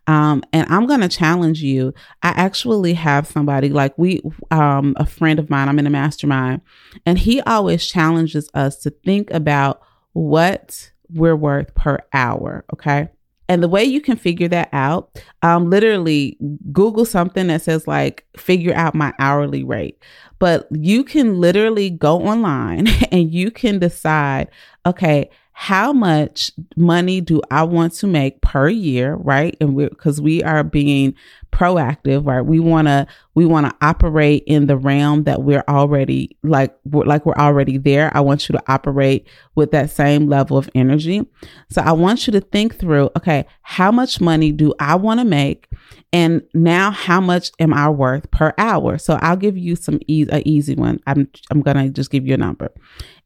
Um, 0.06 0.42
and 0.52 0.66
I'm 0.70 0.86
going 0.86 1.00
to 1.00 1.08
challenge 1.08 1.62
you. 1.62 1.92
I 2.22 2.28
actually 2.28 2.94
have 2.94 3.26
somebody 3.26 3.70
like 3.70 3.96
we, 3.98 4.22
um, 4.50 4.94
a 4.96 5.06
friend 5.06 5.38
of 5.38 5.50
mine, 5.50 5.68
I'm 5.68 5.78
in 5.78 5.86
a 5.86 5.90
mastermind, 5.90 6.62
and 7.04 7.18
he 7.18 7.40
always 7.42 7.86
challenges 7.86 8.48
us 8.54 8.76
to 8.78 8.90
think 8.90 9.30
about 9.30 9.82
what 10.12 10.92
we're 11.12 11.36
worth 11.36 11.74
per 11.74 11.98
hour. 12.12 12.64
Okay. 12.72 13.08
And 13.50 13.64
the 13.64 13.68
way 13.68 13.82
you 13.82 14.00
can 14.00 14.16
figure 14.16 14.46
that 14.46 14.68
out, 14.72 15.20
um, 15.42 15.68
literally 15.68 16.38
Google 16.70 17.04
something 17.04 17.48
that 17.48 17.62
says 17.62 17.88
like 17.88 18.24
figure 18.36 18.72
out 18.74 18.94
my 18.94 19.12
hourly 19.18 19.64
rate. 19.64 20.00
But 20.38 20.68
you 20.70 21.02
can 21.02 21.40
literally 21.40 21.90
go 21.90 22.22
online 22.22 22.86
and 23.10 23.34
you 23.34 23.50
can 23.50 23.80
decide, 23.80 24.50
okay, 24.86 25.30
how 25.60 25.92
much 25.92 26.50
money 26.74 27.20
do 27.20 27.42
I 27.50 27.64
want 27.64 27.92
to 27.96 28.06
make 28.06 28.40
per 28.40 28.70
year, 28.70 29.16
right? 29.16 29.54
And 29.60 29.74
we 29.74 29.90
because 29.90 30.18
we 30.18 30.42
are 30.42 30.64
being 30.64 31.14
proactive, 31.52 32.26
right? 32.26 32.40
We 32.40 32.60
want 32.60 32.88
to 32.88 33.06
we 33.34 33.44
want 33.44 33.66
to 33.66 33.86
operate 33.86 34.42
in 34.46 34.68
the 34.68 34.78
realm 34.78 35.24
that 35.24 35.42
we're 35.42 35.64
already 35.68 36.34
like 36.42 36.74
we're, 36.86 37.04
like 37.04 37.26
we're 37.26 37.34
already 37.34 37.76
there. 37.76 38.10
I 38.16 38.20
want 38.20 38.48
you 38.48 38.54
to 38.54 38.62
operate 38.72 39.26
with 39.54 39.70
that 39.72 39.90
same 39.90 40.30
level 40.30 40.56
of 40.56 40.70
energy. 40.74 41.26
So 41.68 41.82
I 41.82 41.92
want 41.92 42.26
you 42.26 42.32
to 42.32 42.40
think 42.40 42.78
through, 42.78 43.10
okay, 43.18 43.44
how 43.60 43.92
much 43.92 44.18
money 44.18 44.52
do 44.52 44.72
I 44.80 44.94
want 44.94 45.20
to 45.20 45.26
make? 45.26 45.68
And 46.10 46.40
now 46.54 46.90
how 46.90 47.20
much 47.20 47.52
am 47.60 47.74
I 47.74 47.90
worth 47.90 48.30
per 48.30 48.54
hour? 48.56 48.96
So 48.96 49.18
I'll 49.20 49.36
give 49.36 49.58
you 49.58 49.76
some 49.76 50.00
easy 50.06 50.30
a 50.32 50.40
easy 50.48 50.74
one. 50.74 51.00
I'm 51.06 51.28
I'm 51.50 51.60
going 51.60 51.76
to 51.76 51.90
just 51.90 52.10
give 52.10 52.26
you 52.26 52.32
a 52.32 52.38
number. 52.38 52.72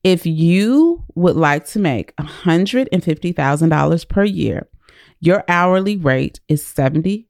If 0.04 0.26
you 0.26 1.02
would 1.14 1.36
like 1.36 1.66
to 1.68 1.78
make 1.78 2.14
$150,000 2.16 4.08
per 4.08 4.24
year, 4.24 4.68
your 5.20 5.42
hourly 5.48 5.96
rate 5.96 6.40
is 6.48 6.62
$72 6.62 7.24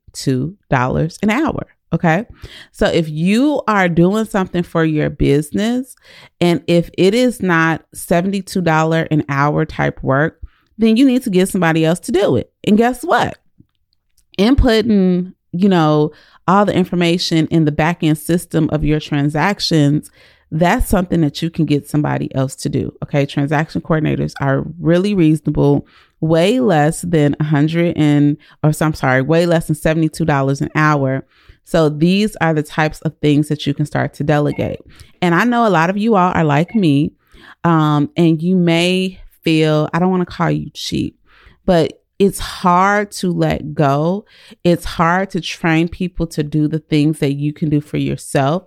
an 1.23 1.31
hour. 1.31 1.67
Okay. 1.93 2.27
So 2.73 2.87
if 2.87 3.09
you 3.09 3.63
are 3.69 3.89
doing 3.89 4.25
something 4.25 4.65
for 4.65 4.85
your 4.85 5.11
business 5.11 5.95
and 6.41 6.65
if 6.67 6.91
it 6.99 7.15
is 7.15 7.41
not 7.41 7.87
$72 7.95 9.07
an 9.13 9.25
hour 9.29 9.65
type 9.65 10.03
work, 10.03 10.43
then 10.77 10.97
you 10.97 11.07
need 11.07 11.23
to 11.23 11.31
get 11.31 11.49
somebody 11.49 11.85
else 11.85 12.01
to 12.01 12.11
do 12.11 12.35
it. 12.35 12.53
And 12.65 12.77
guess 12.77 13.05
what? 13.05 13.39
Inputting, 14.37 15.35
you 15.53 15.69
know, 15.69 16.11
all 16.49 16.65
the 16.65 16.75
information 16.75 17.47
in 17.47 17.65
the 17.65 17.71
back 17.71 18.03
end 18.03 18.19
system 18.19 18.69
of 18.73 18.85
your 18.85 18.99
transactions 18.99 20.11
that's 20.55 20.89
something 20.89 21.21
that 21.23 21.43
you 21.43 21.51
can 21.51 21.65
get 21.65 21.89
somebody 21.89 22.33
else 22.33 22.55
to 22.55 22.69
do. 22.69 22.97
Okay. 23.03 23.27
Transaction 23.27 23.81
coordinators 23.81 24.35
are 24.41 24.63
really 24.79 25.13
reasonable, 25.13 25.85
way 26.21 26.61
less 26.61 27.03
than 27.03 27.35
a 27.41 27.45
hundred 27.45 27.97
and, 27.97 28.37
or 28.63 28.73
so, 28.73 28.87
I'm 28.87 28.95
sorry, 28.95 29.21
way 29.21 29.47
less 29.47 29.67
than 29.67 29.75
$72 29.75 30.61
an 30.61 30.71
hour. 30.77 31.27
So 31.65 31.89
these 31.89 32.37
are 32.37 32.55
the 32.55 32.63
types 32.63 33.01
of 33.01 33.19
things 33.19 33.49
that 33.49 33.67
you 33.67 33.75
can 33.75 33.85
start 33.85 34.15
to 34.15 34.25
delegate. 34.25 34.79
And 35.21 35.35
I 35.35 35.43
know 35.43 35.67
a 35.67 35.71
lot 35.71 35.91
of 35.91 35.97
you 35.97 36.15
all 36.15 36.33
are 36.33 36.45
like 36.45 36.75
me. 36.77 37.13
Um, 37.65 38.11
and 38.17 38.41
you 38.41 38.55
may 38.55 39.21
feel, 39.43 39.89
I 39.93 39.99
don't 39.99 40.11
want 40.11 40.29
to 40.29 40.33
call 40.33 40.53
you 40.53 40.71
cheap, 40.71 41.19
but 41.65 42.05
it's 42.21 42.39
hard 42.39 43.11
to 43.13 43.33
let 43.33 43.75
go. 43.75 44.25
It's 44.63 44.85
hard 44.85 45.31
to 45.31 45.41
train 45.41 45.89
people 45.89 46.29
to 46.29 46.45
do 46.45 46.69
the 46.69 46.79
things 46.79 47.19
that 47.19 47.33
you 47.33 47.53
can 47.53 47.71
do 47.71 47.81
for 47.81 47.97
yourself. 47.97 48.65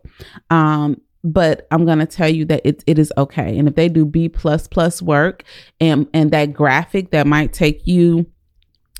Um, 0.49 0.99
but 1.33 1.67
I'm 1.71 1.85
gonna 1.85 2.05
tell 2.05 2.29
you 2.29 2.45
that 2.45 2.61
it, 2.63 2.83
it 2.87 2.97
is 2.97 3.11
okay. 3.17 3.57
And 3.57 3.67
if 3.67 3.75
they 3.75 3.89
do 3.89 4.05
B 4.05 4.29
plus 4.29 4.67
plus 4.67 5.01
work 5.01 5.43
and 5.79 6.07
and 6.13 6.31
that 6.31 6.53
graphic 6.53 7.11
that 7.11 7.27
might 7.27 7.53
take 7.53 7.85
you 7.85 8.25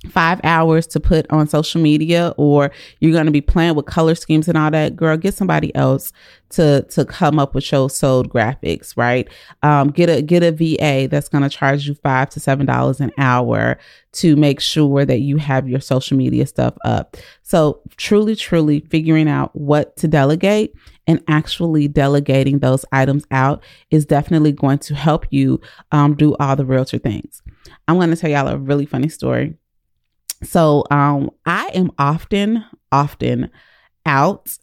five 0.10 0.40
hours 0.44 0.86
to 0.86 1.00
put 1.00 1.30
on 1.32 1.48
social 1.48 1.82
media 1.82 2.34
or 2.38 2.72
you're 3.00 3.12
going 3.12 3.26
to 3.26 3.32
be 3.32 3.42
playing 3.42 3.74
with 3.74 3.88
color 3.88 4.14
schemes 4.14 4.48
and 4.48 4.58
all 4.58 4.70
that 4.70 4.96
girl 4.96 5.18
get 5.18 5.34
somebody 5.34 5.74
else 5.76 6.14
to 6.50 6.84
to 6.84 7.04
come 7.04 7.40
up 7.40 7.56
with 7.56 7.72
your 7.72 7.90
sold 7.90 8.30
graphics 8.30 8.96
right 8.96 9.28
um, 9.64 9.90
get 9.90 10.08
a 10.08 10.22
get 10.22 10.44
a 10.44 10.52
va 10.52 11.08
that's 11.08 11.28
going 11.28 11.42
to 11.42 11.50
charge 11.50 11.88
you 11.88 11.96
five 11.96 12.30
to 12.30 12.40
seven 12.40 12.66
dollars 12.66 13.02
an 13.02 13.12
hour 13.18 13.78
to 14.12 14.36
make 14.36 14.60
sure 14.60 15.04
that 15.04 15.20
you 15.20 15.38
have 15.38 15.68
your 15.68 15.80
social 15.80 16.16
media 16.16 16.46
stuff 16.46 16.76
up 16.86 17.18
so 17.42 17.82
truly 17.98 18.36
truly 18.36 18.82
figuring 18.92 19.28
out 19.28 19.54
what 19.56 19.98
to 19.98 20.08
delegate 20.08 20.76
and 21.08 21.24
actually 21.28 21.88
delegating 21.88 22.60
those 22.60 22.86
items 22.92 23.26
out 23.32 23.64
is 23.90 24.06
definitely 24.06 24.52
going 24.52 24.78
to 24.78 24.94
help 24.94 25.26
you 25.32 25.60
um, 25.92 26.16
do 26.16 26.36
all 26.40 26.56
the 26.56 26.66
realtor 26.66 26.98
things. 26.98 27.42
I'm 27.88 27.96
going 27.96 28.10
to 28.10 28.18
tell 28.18 28.30
y'all 28.30 28.48
a 28.50 28.58
really 28.58 28.86
funny 28.86 29.08
story. 29.08 29.56
So, 30.44 30.86
um, 30.92 31.32
I 31.46 31.72
am 31.74 31.92
often, 31.98 32.64
often 32.92 33.50
out 34.06 34.58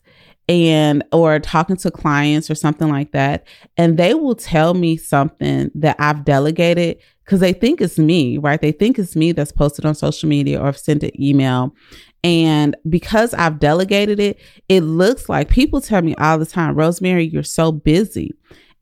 and 0.48 1.02
or 1.12 1.38
talking 1.38 1.76
to 1.76 1.90
clients 1.90 2.50
or 2.50 2.54
something 2.54 2.88
like 2.88 3.12
that 3.12 3.46
and 3.78 3.96
they 3.96 4.12
will 4.12 4.34
tell 4.34 4.74
me 4.74 4.96
something 4.96 5.70
that 5.74 5.96
I've 5.98 6.24
delegated 6.24 6.98
because 7.24 7.40
they 7.40 7.54
think 7.54 7.80
it's 7.80 7.98
me, 7.98 8.37
right? 8.37 8.60
They 8.60 8.72
think 8.72 8.98
it's 8.98 9.16
me 9.16 9.32
that's 9.32 9.52
posted 9.52 9.87
on 9.87 9.94
social 9.94 10.28
media 10.28 10.60
or 10.60 10.74
sent 10.74 11.02
an 11.02 11.18
email 11.20 11.74
and 12.22 12.74
because 12.88 13.34
I've 13.34 13.58
delegated 13.58 14.18
it, 14.18 14.38
it 14.68 14.80
looks 14.80 15.28
like 15.28 15.50
people 15.50 15.80
tell 15.80 16.00
me 16.02 16.14
all 16.16 16.38
the 16.38 16.46
time, 16.46 16.74
Rosemary, 16.74 17.26
you're 17.26 17.42
so 17.42 17.70
busy. 17.70 18.34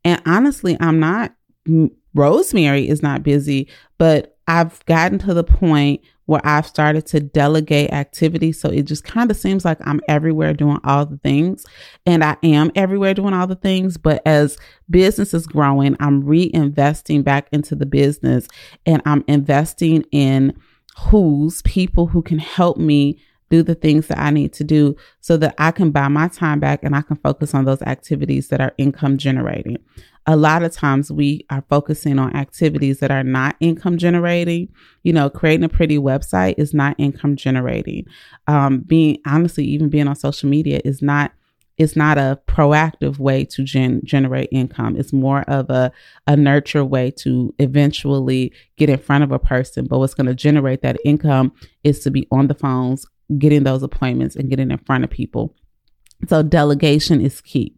And 0.05 0.21
honestly, 0.25 0.77
I'm 0.79 0.99
not, 0.99 1.33
Rosemary 2.13 2.87
is 2.87 3.01
not 3.03 3.21
busy, 3.21 3.69
but 3.97 4.32
I've 4.47 4.83
gotten 4.85 5.19
to 5.19 5.33
the 5.33 5.43
point 5.43 6.01
where 6.25 6.41
I've 6.43 6.67
started 6.67 7.05
to 7.07 7.19
delegate 7.19 7.91
activities. 7.91 8.59
So 8.59 8.69
it 8.69 8.83
just 8.83 9.03
kind 9.03 9.29
of 9.29 9.37
seems 9.37 9.65
like 9.65 9.77
I'm 9.85 9.99
everywhere 10.07 10.53
doing 10.53 10.79
all 10.83 11.05
the 11.05 11.17
things. 11.17 11.65
And 12.05 12.23
I 12.23 12.37
am 12.43 12.71
everywhere 12.75 13.13
doing 13.13 13.33
all 13.33 13.47
the 13.47 13.55
things. 13.55 13.97
But 13.97 14.21
as 14.25 14.57
business 14.89 15.33
is 15.33 15.47
growing, 15.47 15.97
I'm 15.99 16.23
reinvesting 16.23 17.23
back 17.23 17.47
into 17.51 17.75
the 17.75 17.85
business 17.85 18.47
and 18.85 19.01
I'm 19.05 19.23
investing 19.27 20.03
in 20.11 20.57
who's 20.97 21.61
people 21.63 22.07
who 22.07 22.21
can 22.21 22.39
help 22.39 22.77
me 22.77 23.19
do 23.49 23.61
the 23.61 23.75
things 23.75 24.07
that 24.07 24.17
I 24.17 24.31
need 24.31 24.53
to 24.53 24.63
do 24.63 24.95
so 25.19 25.37
that 25.37 25.53
I 25.57 25.71
can 25.71 25.91
buy 25.91 26.07
my 26.07 26.27
time 26.27 26.59
back 26.59 26.83
and 26.83 26.95
I 26.95 27.01
can 27.01 27.17
focus 27.17 27.53
on 27.53 27.65
those 27.65 27.81
activities 27.83 28.47
that 28.47 28.61
are 28.61 28.73
income 28.77 29.17
generating. 29.17 29.77
A 30.25 30.37
lot 30.37 30.63
of 30.63 30.71
times 30.71 31.11
we 31.11 31.45
are 31.49 31.63
focusing 31.69 32.17
on 32.17 32.35
activities 32.35 32.99
that 32.99 33.11
are 33.11 33.23
not 33.23 33.55
income 33.59 33.97
generating. 33.97 34.69
You 35.03 35.13
know, 35.13 35.29
creating 35.29 35.65
a 35.65 35.69
pretty 35.69 35.97
website 35.97 36.55
is 36.57 36.73
not 36.73 36.95
income 36.97 37.35
generating. 37.35 38.05
Um, 38.47 38.79
being 38.79 39.17
honestly, 39.25 39.65
even 39.65 39.89
being 39.89 40.07
on 40.07 40.15
social 40.15 40.49
media 40.49 40.79
is 40.85 41.01
not 41.01 41.33
it's 41.77 41.95
not 41.95 42.17
a 42.17 42.39
proactive 42.47 43.17
way 43.17 43.45
to 43.45 43.63
gen- 43.63 44.01
generate 44.03 44.49
income. 44.51 44.95
It's 44.95 45.11
more 45.11 45.41
of 45.47 45.69
a, 45.69 45.91
a 46.27 46.35
nurture 46.37 46.85
way 46.85 47.11
to 47.17 47.53
eventually 47.59 48.53
get 48.77 48.89
in 48.89 48.99
front 48.99 49.23
of 49.23 49.31
a 49.31 49.39
person. 49.39 49.87
But 49.87 49.99
what's 49.99 50.13
going 50.13 50.27
to 50.27 50.35
generate 50.35 50.81
that 50.83 50.97
income 51.03 51.51
is 51.83 51.99
to 52.01 52.11
be 52.11 52.27
on 52.31 52.47
the 52.47 52.53
phones, 52.53 53.05
getting 53.39 53.63
those 53.63 53.81
appointments 53.81 54.35
and 54.35 54.49
getting 54.49 54.69
in 54.69 54.77
front 54.79 55.03
of 55.03 55.09
people. 55.09 55.55
So 56.27 56.43
delegation 56.43 57.21
is 57.21 57.41
key. 57.41 57.75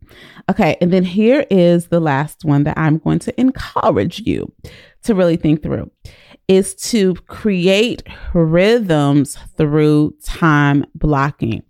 Okay. 0.49 0.77
And 0.81 0.93
then 0.93 1.03
here 1.03 1.45
is 1.49 1.87
the 1.87 1.99
last 1.99 2.45
one 2.45 2.63
that 2.63 2.77
I'm 2.77 2.99
going 2.99 3.19
to 3.19 3.39
encourage 3.39 4.19
you 4.19 4.51
to 5.03 5.15
really 5.15 5.37
think 5.37 5.63
through 5.63 5.89
is 6.47 6.75
to 6.75 7.15
create 7.27 8.03
rhythms 8.33 9.37
through 9.57 10.15
time 10.23 10.85
blocking. 10.93 11.63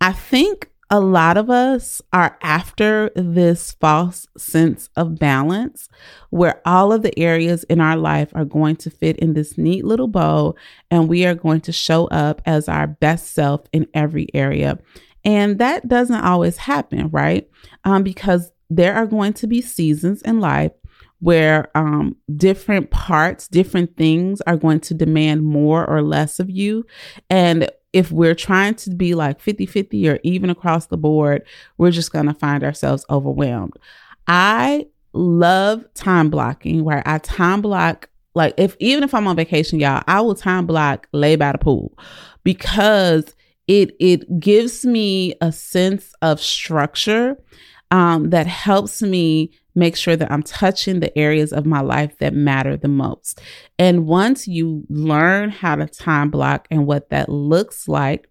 I 0.00 0.12
think 0.12 0.70
a 0.92 0.98
lot 0.98 1.36
of 1.36 1.48
us 1.48 2.02
are 2.12 2.36
after 2.42 3.10
this 3.14 3.72
false 3.72 4.26
sense 4.36 4.88
of 4.96 5.20
balance 5.20 5.88
where 6.30 6.60
all 6.64 6.92
of 6.92 7.02
the 7.02 7.16
areas 7.16 7.62
in 7.64 7.80
our 7.80 7.96
life 7.96 8.32
are 8.34 8.44
going 8.44 8.74
to 8.74 8.90
fit 8.90 9.16
in 9.18 9.34
this 9.34 9.56
neat 9.56 9.84
little 9.84 10.08
bow 10.08 10.56
and 10.90 11.08
we 11.08 11.24
are 11.24 11.34
going 11.36 11.60
to 11.60 11.70
show 11.70 12.06
up 12.06 12.42
as 12.44 12.68
our 12.68 12.88
best 12.88 13.32
self 13.32 13.62
in 13.72 13.86
every 13.94 14.26
area. 14.34 14.80
And 15.24 15.58
that 15.58 15.88
doesn't 15.88 16.22
always 16.22 16.56
happen, 16.56 17.08
right? 17.10 17.48
Um, 17.84 18.02
because 18.02 18.52
there 18.70 18.94
are 18.94 19.06
going 19.06 19.32
to 19.34 19.46
be 19.46 19.60
seasons 19.60 20.22
in 20.22 20.40
life 20.40 20.72
where 21.18 21.68
um, 21.76 22.16
different 22.34 22.90
parts, 22.90 23.46
different 23.46 23.96
things 23.96 24.40
are 24.42 24.56
going 24.56 24.80
to 24.80 24.94
demand 24.94 25.42
more 25.42 25.84
or 25.86 26.02
less 26.02 26.40
of 26.40 26.48
you. 26.48 26.86
And 27.28 27.70
if 27.92 28.10
we're 28.10 28.34
trying 28.34 28.74
to 28.76 28.90
be 28.90 29.14
like 29.14 29.40
50 29.40 29.66
50 29.66 30.08
or 30.08 30.18
even 30.22 30.48
across 30.48 30.86
the 30.86 30.96
board, 30.96 31.42
we're 31.76 31.90
just 31.90 32.12
going 32.12 32.26
to 32.26 32.34
find 32.34 32.64
ourselves 32.64 33.04
overwhelmed. 33.10 33.74
I 34.26 34.86
love 35.12 35.84
time 35.94 36.30
blocking 36.30 36.84
where 36.84 37.02
I 37.04 37.18
time 37.18 37.60
block 37.60 38.08
like 38.34 38.54
if 38.56 38.76
even 38.78 39.02
if 39.02 39.12
I'm 39.12 39.26
on 39.26 39.34
vacation, 39.34 39.80
y'all, 39.80 40.04
I 40.06 40.20
will 40.20 40.36
time 40.36 40.66
block 40.66 41.08
lay 41.12 41.34
by 41.34 41.50
the 41.52 41.58
pool 41.58 41.98
because 42.44 43.34
it 43.70 43.94
it 44.00 44.40
gives 44.40 44.84
me 44.84 45.36
a 45.40 45.52
sense 45.52 46.12
of 46.22 46.40
structure 46.40 47.36
um, 47.92 48.30
that 48.30 48.48
helps 48.48 49.00
me 49.00 49.52
make 49.76 49.96
sure 49.96 50.16
that 50.16 50.30
I'm 50.30 50.42
touching 50.42 50.98
the 50.98 51.16
areas 51.16 51.52
of 51.52 51.66
my 51.66 51.80
life 51.80 52.18
that 52.18 52.34
matter 52.34 52.76
the 52.76 52.88
most. 52.88 53.40
And 53.78 54.06
once 54.06 54.48
you 54.48 54.84
learn 54.88 55.50
how 55.50 55.76
to 55.76 55.86
time 55.86 56.30
block 56.30 56.66
and 56.72 56.84
what 56.84 57.10
that 57.10 57.28
looks 57.28 57.86
like, 57.86 58.28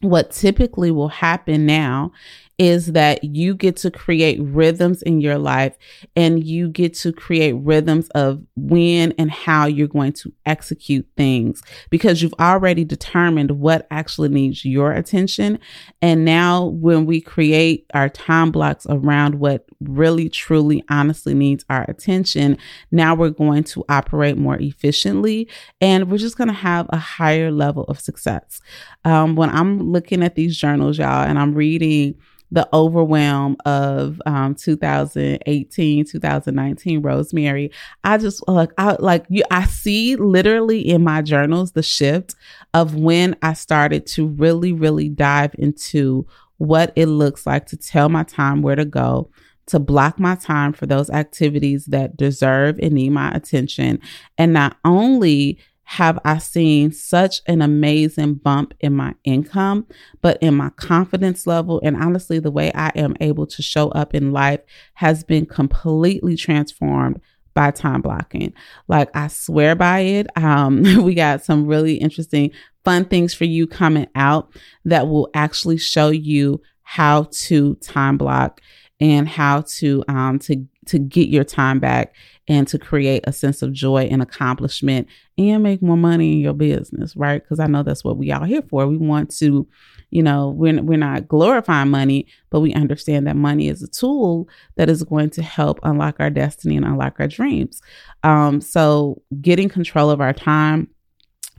what 0.00 0.30
typically 0.30 0.90
will 0.90 1.08
happen 1.08 1.66
now 1.66 2.12
is 2.62 2.92
that 2.92 3.24
you 3.24 3.56
get 3.56 3.74
to 3.74 3.90
create 3.90 4.38
rhythms 4.40 5.02
in 5.02 5.20
your 5.20 5.36
life 5.36 5.76
and 6.14 6.44
you 6.44 6.68
get 6.68 6.94
to 6.94 7.12
create 7.12 7.54
rhythms 7.54 8.08
of 8.10 8.40
when 8.54 9.10
and 9.18 9.32
how 9.32 9.66
you're 9.66 9.88
going 9.88 10.12
to 10.12 10.32
execute 10.46 11.04
things 11.16 11.60
because 11.90 12.22
you've 12.22 12.34
already 12.38 12.84
determined 12.84 13.50
what 13.50 13.88
actually 13.90 14.28
needs 14.28 14.64
your 14.64 14.92
attention. 14.92 15.58
And 16.00 16.24
now, 16.24 16.66
when 16.66 17.04
we 17.04 17.20
create 17.20 17.84
our 17.94 18.08
time 18.08 18.52
blocks 18.52 18.86
around 18.88 19.40
what 19.40 19.64
really, 19.80 20.28
truly, 20.28 20.84
honestly 20.88 21.34
needs 21.34 21.64
our 21.68 21.84
attention, 21.90 22.58
now 22.92 23.16
we're 23.16 23.30
going 23.30 23.64
to 23.64 23.84
operate 23.88 24.38
more 24.38 24.56
efficiently 24.60 25.48
and 25.80 26.08
we're 26.08 26.16
just 26.16 26.38
going 26.38 26.46
to 26.46 26.54
have 26.54 26.86
a 26.90 26.96
higher 26.96 27.50
level 27.50 27.82
of 27.84 27.98
success. 27.98 28.60
Um, 29.04 29.34
when 29.34 29.50
I'm 29.50 29.90
looking 29.90 30.22
at 30.22 30.36
these 30.36 30.56
journals, 30.56 30.98
y'all, 30.98 31.26
and 31.26 31.40
I'm 31.40 31.54
reading, 31.54 32.14
the 32.52 32.68
overwhelm 32.74 33.56
of 33.64 34.20
um, 34.26 34.54
2018 34.54 36.04
2019 36.04 37.02
rosemary. 37.02 37.70
I 38.04 38.18
just 38.18 38.46
like 38.46 38.70
i 38.76 38.94
like 38.98 39.24
you 39.28 39.42
i 39.50 39.64
see 39.64 40.16
literally 40.16 40.80
in 40.80 41.02
my 41.02 41.22
journals 41.22 41.72
the 41.72 41.82
shift 41.82 42.34
of 42.74 42.94
when 42.94 43.34
i 43.42 43.54
started 43.54 44.06
to 44.06 44.26
really 44.26 44.72
really 44.72 45.08
dive 45.08 45.54
into 45.58 46.26
what 46.58 46.92
it 46.94 47.06
looks 47.06 47.46
like 47.46 47.66
to 47.66 47.76
tell 47.76 48.08
my 48.08 48.22
time 48.22 48.60
where 48.60 48.76
to 48.76 48.84
go 48.84 49.30
to 49.66 49.78
block 49.78 50.18
my 50.18 50.34
time 50.34 50.72
for 50.72 50.86
those 50.86 51.08
activities 51.10 51.86
that 51.86 52.16
deserve 52.16 52.78
and 52.80 52.92
need 52.92 53.10
my 53.10 53.30
attention. 53.32 54.00
And 54.36 54.52
not 54.52 54.76
only 54.84 55.58
have 55.84 56.18
I 56.24 56.38
seen 56.38 56.92
such 56.92 57.40
an 57.46 57.60
amazing 57.60 58.34
bump 58.34 58.74
in 58.80 58.94
my 58.94 59.14
income, 59.24 59.86
but 60.20 60.38
in 60.42 60.54
my 60.54 60.70
confidence 60.70 61.46
level. 61.46 61.80
And 61.84 61.96
honestly, 61.96 62.38
the 62.38 62.50
way 62.50 62.72
I 62.74 62.88
am 62.94 63.16
able 63.20 63.46
to 63.48 63.62
show 63.62 63.88
up 63.90 64.14
in 64.14 64.32
life 64.32 64.60
has 64.94 65.24
been 65.24 65.44
completely 65.46 66.36
transformed 66.36 67.20
by 67.54 67.70
time 67.70 68.00
blocking. 68.00 68.54
Like 68.88 69.14
I 69.14 69.28
swear 69.28 69.74
by 69.74 70.00
it. 70.00 70.26
Um, 70.36 70.82
we 71.02 71.14
got 71.14 71.44
some 71.44 71.66
really 71.66 71.96
interesting, 71.96 72.52
fun 72.84 73.04
things 73.04 73.34
for 73.34 73.44
you 73.44 73.66
coming 73.66 74.06
out 74.14 74.56
that 74.84 75.08
will 75.08 75.28
actually 75.34 75.78
show 75.78 76.10
you 76.10 76.62
how 76.82 77.28
to 77.30 77.74
time 77.76 78.18
block 78.18 78.60
and 79.00 79.28
how 79.28 79.62
to 79.62 80.04
um 80.08 80.38
to 80.38 80.64
to 80.86 80.98
get 80.98 81.28
your 81.28 81.44
time 81.44 81.78
back 81.78 82.14
and 82.48 82.66
to 82.68 82.78
create 82.78 83.22
a 83.26 83.32
sense 83.32 83.62
of 83.62 83.72
joy 83.72 84.04
and 84.10 84.20
accomplishment 84.20 85.06
and 85.38 85.62
make 85.62 85.80
more 85.80 85.96
money 85.96 86.32
in 86.32 86.38
your 86.38 86.54
business, 86.54 87.14
right? 87.14 87.42
Because 87.42 87.60
I 87.60 87.66
know 87.66 87.82
that's 87.82 88.04
what 88.04 88.16
we 88.16 88.32
all 88.32 88.44
here 88.44 88.62
for. 88.62 88.86
We 88.86 88.96
want 88.96 89.30
to, 89.38 89.66
you 90.10 90.22
know, 90.22 90.48
we're, 90.50 90.82
we're 90.82 90.98
not 90.98 91.28
glorifying 91.28 91.90
money, 91.90 92.26
but 92.50 92.60
we 92.60 92.74
understand 92.74 93.26
that 93.26 93.36
money 93.36 93.68
is 93.68 93.82
a 93.82 93.88
tool 93.88 94.48
that 94.76 94.90
is 94.90 95.04
going 95.04 95.30
to 95.30 95.42
help 95.42 95.78
unlock 95.84 96.16
our 96.18 96.30
destiny 96.30 96.76
and 96.76 96.84
unlock 96.84 97.20
our 97.20 97.28
dreams. 97.28 97.80
Um, 98.24 98.60
so 98.60 99.22
getting 99.40 99.68
control 99.68 100.10
of 100.10 100.20
our 100.20 100.32
time 100.32 100.88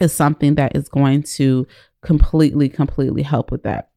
is 0.02 0.14
something 0.14 0.56
that 0.56 0.76
is 0.76 0.90
going 0.90 1.24
to 1.24 1.66
completely, 2.02 2.68
completely 2.68 3.22
help 3.22 3.52
with 3.52 3.64
that. 3.64 3.90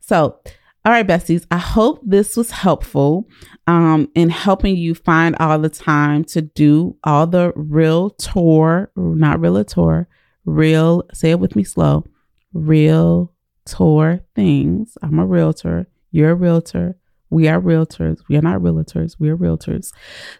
So, 0.00 0.38
all 0.84 0.92
right, 0.92 1.06
besties, 1.06 1.46
I 1.50 1.56
hope 1.56 2.00
this 2.02 2.36
was 2.36 2.50
helpful 2.50 3.26
um, 3.66 4.10
in 4.14 4.28
helping 4.28 4.76
you 4.76 4.94
find 4.94 5.34
all 5.40 5.58
the 5.58 5.70
time 5.70 6.24
to 6.24 6.42
do 6.42 6.96
all 7.04 7.26
the 7.26 7.54
real 7.56 8.10
tour, 8.10 8.90
not 8.94 9.40
realtor, 9.40 10.08
real, 10.44 11.04
say 11.14 11.30
it 11.30 11.40
with 11.40 11.56
me 11.56 11.64
slow, 11.64 12.04
real 12.52 13.32
tour 13.64 14.20
things. 14.34 14.98
I'm 15.00 15.18
a 15.18 15.24
realtor. 15.24 15.86
You're 16.10 16.32
a 16.32 16.34
realtor. 16.34 16.96
We 17.34 17.48
are 17.48 17.60
realtors. 17.60 18.20
We 18.28 18.36
are 18.36 18.42
not 18.42 18.60
realtors. 18.60 19.16
We 19.18 19.28
are 19.28 19.36
realtors. 19.36 19.92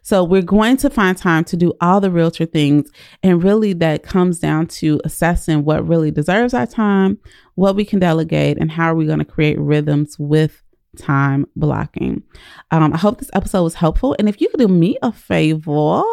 So 0.03 0.23
we're 0.23 0.43
going 0.43 0.77
to 0.77 0.89
find 0.89 1.19
time 1.19 1.43
to 1.47 1.57
do 1.57 1.73
all 1.81 2.01
the 2.01 2.09
realtor 2.09 2.47
things. 2.47 2.89
And 3.25 3.43
really, 3.43 3.73
that 3.73 4.05
comes 4.05 4.39
down 4.39 4.69
to 4.69 5.01
assessing 5.05 5.65
what 5.65 5.87
really 5.89 6.13
deserves 6.13 6.55
our 6.55 6.69
time, 6.69 7.19
what 7.57 7.75
we 7.75 7.85
can 7.85 7.99
delegate, 7.99 8.59
and 8.59 8.71
how 8.71 8.93
are 8.93 8.95
we 8.95 9.07
going 9.07 9.19
to 9.19 9.25
create 9.25 9.59
rhythms 9.59 10.17
with 10.21 10.63
time 10.97 11.47
blocking. 11.57 12.23
Um, 12.71 12.93
I 12.93 12.99
hope 12.99 13.19
this 13.19 13.31
episode 13.35 13.65
was 13.65 13.75
helpful. 13.75 14.15
And 14.21 14.29
if 14.29 14.41
you 14.41 14.49
could 14.49 14.61
do 14.61 14.69
me 14.69 14.97
a 15.03 15.11
favor, 15.11 16.05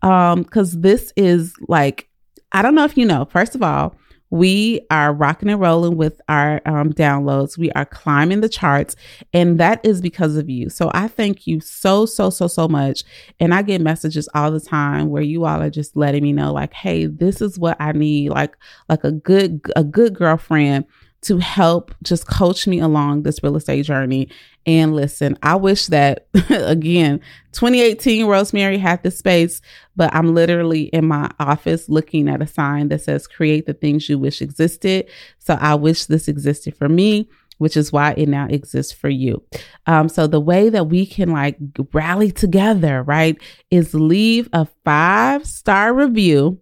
because 0.00 0.74
um, 0.74 0.80
this 0.80 1.12
is 1.16 1.54
like, 1.68 2.08
I 2.50 2.62
don't 2.62 2.74
know 2.74 2.84
if 2.84 2.96
you 2.98 3.06
know, 3.06 3.24
first 3.26 3.54
of 3.54 3.62
all, 3.62 3.94
we 4.34 4.80
are 4.90 5.14
rocking 5.14 5.48
and 5.48 5.60
rolling 5.60 5.96
with 5.96 6.20
our 6.28 6.60
um, 6.66 6.92
downloads. 6.92 7.56
We 7.56 7.70
are 7.70 7.84
climbing 7.84 8.40
the 8.40 8.48
charts, 8.48 8.96
and 9.32 9.60
that 9.60 9.78
is 9.86 10.00
because 10.00 10.36
of 10.36 10.50
you. 10.50 10.68
So 10.70 10.90
I 10.92 11.06
thank 11.06 11.46
you 11.46 11.60
so, 11.60 12.04
so, 12.04 12.30
so, 12.30 12.48
so 12.48 12.66
much. 12.66 13.04
And 13.38 13.54
I 13.54 13.62
get 13.62 13.80
messages 13.80 14.28
all 14.34 14.50
the 14.50 14.58
time 14.58 15.10
where 15.10 15.22
you 15.22 15.44
all 15.44 15.62
are 15.62 15.70
just 15.70 15.96
letting 15.96 16.24
me 16.24 16.32
know, 16.32 16.52
like, 16.52 16.74
hey, 16.74 17.06
this 17.06 17.40
is 17.40 17.60
what 17.60 17.76
I 17.78 17.92
need, 17.92 18.30
like, 18.30 18.56
like 18.88 19.04
a 19.04 19.12
good, 19.12 19.60
a 19.76 19.84
good 19.84 20.16
girlfriend 20.16 20.86
to 21.24 21.38
help 21.38 21.94
just 22.02 22.26
coach 22.26 22.66
me 22.66 22.80
along 22.80 23.22
this 23.22 23.42
real 23.42 23.56
estate 23.56 23.84
journey. 23.84 24.28
And 24.66 24.94
listen, 24.94 25.38
I 25.42 25.56
wish 25.56 25.86
that 25.86 26.26
again, 26.50 27.20
2018 27.52 28.26
Rosemary 28.26 28.78
had 28.78 29.02
this 29.02 29.18
space, 29.18 29.60
but 29.96 30.14
I'm 30.14 30.34
literally 30.34 30.84
in 30.84 31.06
my 31.06 31.30
office 31.38 31.88
looking 31.88 32.28
at 32.28 32.42
a 32.42 32.46
sign 32.46 32.88
that 32.88 33.02
says 33.02 33.26
create 33.26 33.66
the 33.66 33.74
things 33.74 34.08
you 34.08 34.18
wish 34.18 34.40
existed. 34.40 35.08
So 35.38 35.58
I 35.60 35.74
wish 35.74 36.06
this 36.06 36.28
existed 36.28 36.76
for 36.76 36.88
me 36.88 37.28
which 37.58 37.76
is 37.76 37.92
why 37.92 38.12
it 38.16 38.28
now 38.28 38.46
exists 38.48 38.92
for 38.92 39.08
you. 39.08 39.42
Um, 39.86 40.08
so 40.08 40.26
the 40.26 40.40
way 40.40 40.68
that 40.68 40.88
we 40.88 41.06
can 41.06 41.30
like 41.30 41.56
rally 41.92 42.32
together, 42.32 43.02
right, 43.02 43.38
is 43.70 43.94
leave 43.94 44.48
a 44.52 44.66
five 44.84 45.46
star 45.46 45.94
review. 45.94 46.60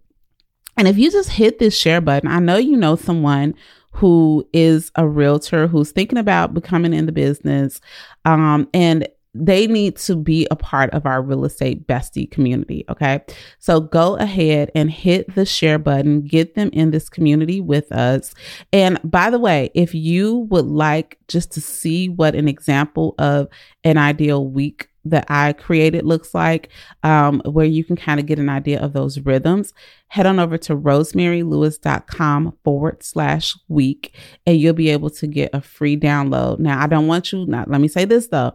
And 0.77 0.87
if 0.87 0.97
you 0.97 1.11
just 1.11 1.29
hit 1.29 1.59
this 1.59 1.77
share 1.77 2.01
button, 2.01 2.29
I 2.29 2.39
know 2.39 2.57
you 2.57 2.77
know 2.77 2.95
someone 2.95 3.53
who 3.93 4.47
is 4.53 4.91
a 4.95 5.07
realtor 5.07 5.67
who's 5.67 5.91
thinking 5.91 6.17
about 6.17 6.53
becoming 6.53 6.93
in 6.93 7.05
the 7.05 7.11
business. 7.11 7.79
Um, 8.25 8.67
and 8.73 9.07
they 9.35 9.65
need 9.65 9.95
to 9.95 10.15
be 10.15 10.47
a 10.51 10.55
part 10.55 10.91
of 10.91 11.05
our 11.05 11.21
real 11.21 11.45
estate 11.45 11.87
bestie 11.87 12.29
community. 12.29 12.85
Okay. 12.89 13.21
So 13.57 13.79
go 13.79 14.15
ahead 14.17 14.71
and 14.75 14.91
hit 14.91 15.33
the 15.33 15.45
share 15.45 15.79
button, 15.79 16.21
get 16.21 16.53
them 16.55 16.69
in 16.71 16.91
this 16.91 17.09
community 17.09 17.59
with 17.59 17.91
us. 17.91 18.35
And 18.71 18.99
by 19.03 19.29
the 19.29 19.39
way, 19.39 19.71
if 19.73 19.95
you 19.95 20.39
would 20.49 20.67
like 20.67 21.17
just 21.27 21.51
to 21.53 21.61
see 21.61 22.09
what 22.09 22.35
an 22.35 22.47
example 22.47 23.15
of 23.17 23.47
an 23.83 23.97
ideal 23.97 24.47
week 24.47 24.89
that 25.05 25.25
I 25.29 25.53
created 25.53 26.05
looks 26.05 26.33
like, 26.33 26.69
um, 27.03 27.41
where 27.45 27.65
you 27.65 27.83
can 27.83 27.95
kind 27.95 28.19
of 28.19 28.25
get 28.25 28.39
an 28.39 28.49
idea 28.49 28.79
of 28.79 28.93
those 28.93 29.19
rhythms, 29.19 29.73
head 30.07 30.25
on 30.25 30.39
over 30.39 30.57
to 30.59 30.75
rosemarylewis.com 30.75 32.57
forward 32.63 33.03
slash 33.03 33.57
week 33.67 34.15
and 34.45 34.57
you'll 34.57 34.73
be 34.73 34.89
able 34.89 35.09
to 35.09 35.27
get 35.27 35.49
a 35.53 35.61
free 35.61 35.97
download. 35.97 36.59
Now, 36.59 36.81
I 36.81 36.87
don't 36.87 37.07
want 37.07 37.31
you, 37.31 37.45
not, 37.45 37.69
let 37.69 37.81
me 37.81 37.87
say 37.87 38.05
this 38.05 38.27
though. 38.27 38.53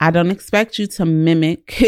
I 0.00 0.10
don't 0.10 0.30
expect 0.30 0.78
you 0.78 0.86
to 0.88 1.04
mimic 1.04 1.82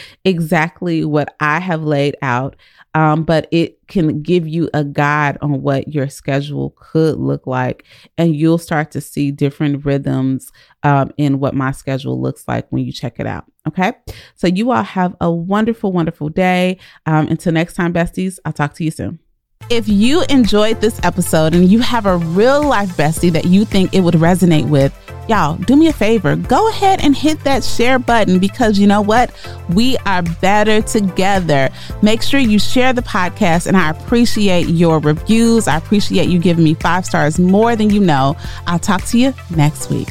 exactly 0.24 1.04
what 1.04 1.34
I 1.40 1.58
have 1.58 1.82
laid 1.82 2.16
out 2.22 2.56
um, 2.94 3.22
but 3.22 3.46
it 3.50 3.86
can 3.86 4.22
give 4.22 4.48
you 4.48 4.68
a 4.74 4.82
guide 4.82 5.38
on 5.40 5.62
what 5.62 5.86
your 5.88 6.08
schedule 6.08 6.74
could 6.76 7.16
look 7.16 7.46
like. 7.46 7.84
And 8.16 8.34
you'll 8.34 8.58
start 8.58 8.90
to 8.92 9.00
see 9.00 9.30
different 9.30 9.84
rhythms 9.84 10.50
um, 10.82 11.12
in 11.16 11.38
what 11.38 11.54
my 11.54 11.72
schedule 11.72 12.20
looks 12.20 12.48
like 12.48 12.66
when 12.70 12.84
you 12.84 12.92
check 12.92 13.20
it 13.20 13.26
out. 13.26 13.44
Okay. 13.66 13.92
So 14.34 14.46
you 14.46 14.70
all 14.70 14.82
have 14.82 15.14
a 15.20 15.30
wonderful, 15.30 15.92
wonderful 15.92 16.28
day. 16.28 16.78
Um, 17.06 17.28
until 17.28 17.52
next 17.52 17.74
time, 17.74 17.92
besties, 17.92 18.38
I'll 18.44 18.52
talk 18.52 18.74
to 18.74 18.84
you 18.84 18.90
soon. 18.90 19.18
If 19.70 19.86
you 19.86 20.22
enjoyed 20.30 20.80
this 20.80 20.98
episode 21.02 21.54
and 21.54 21.68
you 21.68 21.80
have 21.80 22.06
a 22.06 22.16
real 22.16 22.66
life 22.66 22.88
bestie 22.96 23.30
that 23.32 23.44
you 23.44 23.66
think 23.66 23.92
it 23.92 24.00
would 24.00 24.14
resonate 24.14 24.66
with, 24.66 24.96
y'all 25.28 25.56
do 25.56 25.76
me 25.76 25.88
a 25.88 25.92
favor. 25.92 26.36
Go 26.36 26.70
ahead 26.70 27.02
and 27.02 27.14
hit 27.14 27.44
that 27.44 27.62
share 27.62 27.98
button 27.98 28.38
because 28.38 28.78
you 28.78 28.86
know 28.86 29.02
what? 29.02 29.30
We 29.74 29.98
are 30.06 30.22
better 30.22 30.80
together. 30.80 31.68
Make 32.00 32.22
sure 32.22 32.40
you 32.40 32.58
share 32.58 32.94
the 32.94 33.02
podcast 33.02 33.66
and 33.66 33.76
i 33.76 33.90
appreciate 33.90 34.68
your 34.68 35.00
reviews. 35.00 35.68
I 35.68 35.76
appreciate 35.76 36.30
you 36.30 36.38
giving 36.38 36.64
me 36.64 36.72
five 36.72 37.04
stars 37.04 37.38
more 37.38 37.76
than 37.76 37.90
you 37.90 38.00
know. 38.00 38.38
I'll 38.66 38.78
talk 38.78 39.04
to 39.06 39.18
you 39.18 39.34
next 39.50 39.90
week 39.90 40.08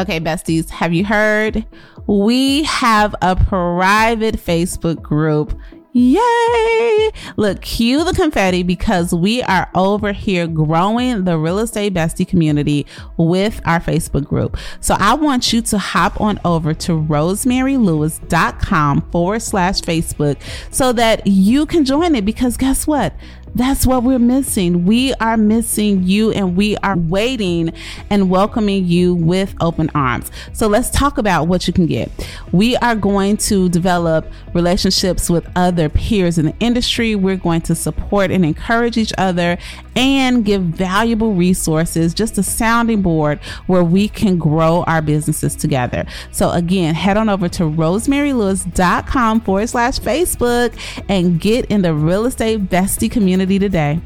Okay, 0.00 0.18
besties, 0.18 0.70
have 0.70 0.92
you 0.94 1.04
heard? 1.04 1.66
We 2.06 2.62
have 2.62 3.14
a 3.20 3.36
private 3.36 4.36
Facebook 4.36 5.02
group. 5.02 5.52
Yay! 5.92 7.10
Look, 7.36 7.60
cue 7.60 8.02
the 8.04 8.14
confetti 8.14 8.62
because 8.62 9.12
we 9.12 9.42
are 9.42 9.68
over 9.74 10.12
here 10.12 10.46
growing 10.46 11.24
the 11.24 11.36
real 11.36 11.58
estate 11.58 11.92
bestie 11.92 12.26
community 12.26 12.86
with 13.18 13.60
our 13.66 13.80
Facebook 13.80 14.24
group. 14.24 14.56
So 14.80 14.96
I 14.98 15.12
want 15.14 15.52
you 15.52 15.60
to 15.62 15.76
hop 15.76 16.18
on 16.18 16.40
over 16.46 16.72
to 16.74 16.92
rosemarylewis.com 16.92 19.10
forward 19.10 19.42
slash 19.42 19.82
Facebook 19.82 20.40
so 20.70 20.94
that 20.94 21.26
you 21.26 21.66
can 21.66 21.84
join 21.84 22.14
it 22.14 22.24
because 22.24 22.56
guess 22.56 22.86
what? 22.86 23.12
That's 23.54 23.86
what 23.86 24.04
we're 24.04 24.18
missing. 24.18 24.86
We 24.86 25.12
are 25.14 25.36
missing 25.36 26.04
you 26.04 26.30
and 26.30 26.56
we 26.56 26.76
are 26.78 26.96
waiting 26.96 27.72
and 28.08 28.30
welcoming 28.30 28.86
you 28.86 29.14
with 29.14 29.54
open 29.60 29.90
arms. 29.94 30.30
So 30.52 30.68
let's 30.68 30.88
talk 30.90 31.18
about 31.18 31.48
what 31.48 31.66
you 31.66 31.72
can 31.72 31.86
get. 31.86 32.10
We 32.52 32.76
are 32.76 32.94
going 32.94 33.38
to 33.38 33.68
develop 33.68 34.26
relationships 34.54 35.28
with 35.28 35.48
other 35.56 35.88
peers 35.88 36.38
in 36.38 36.46
the 36.46 36.54
industry. 36.60 37.14
We're 37.16 37.36
going 37.36 37.62
to 37.62 37.74
support 37.74 38.30
and 38.30 38.44
encourage 38.44 38.96
each 38.96 39.12
other 39.18 39.58
and 39.96 40.44
give 40.44 40.62
valuable 40.62 41.34
resources, 41.34 42.14
just 42.14 42.38
a 42.38 42.42
sounding 42.42 43.02
board 43.02 43.40
where 43.66 43.82
we 43.82 44.08
can 44.08 44.38
grow 44.38 44.84
our 44.84 45.02
businesses 45.02 45.56
together. 45.56 46.06
So 46.30 46.50
again, 46.50 46.94
head 46.94 47.16
on 47.16 47.28
over 47.28 47.48
to 47.50 47.64
rosemarylewis.com 47.64 49.40
forward 49.40 49.68
slash 49.68 49.98
Facebook 49.98 50.74
and 51.08 51.40
get 51.40 51.66
in 51.66 51.82
the 51.82 51.92
real 51.94 52.26
estate 52.26 52.68
bestie 52.68 53.10
community 53.40 53.58
today. 53.58 54.00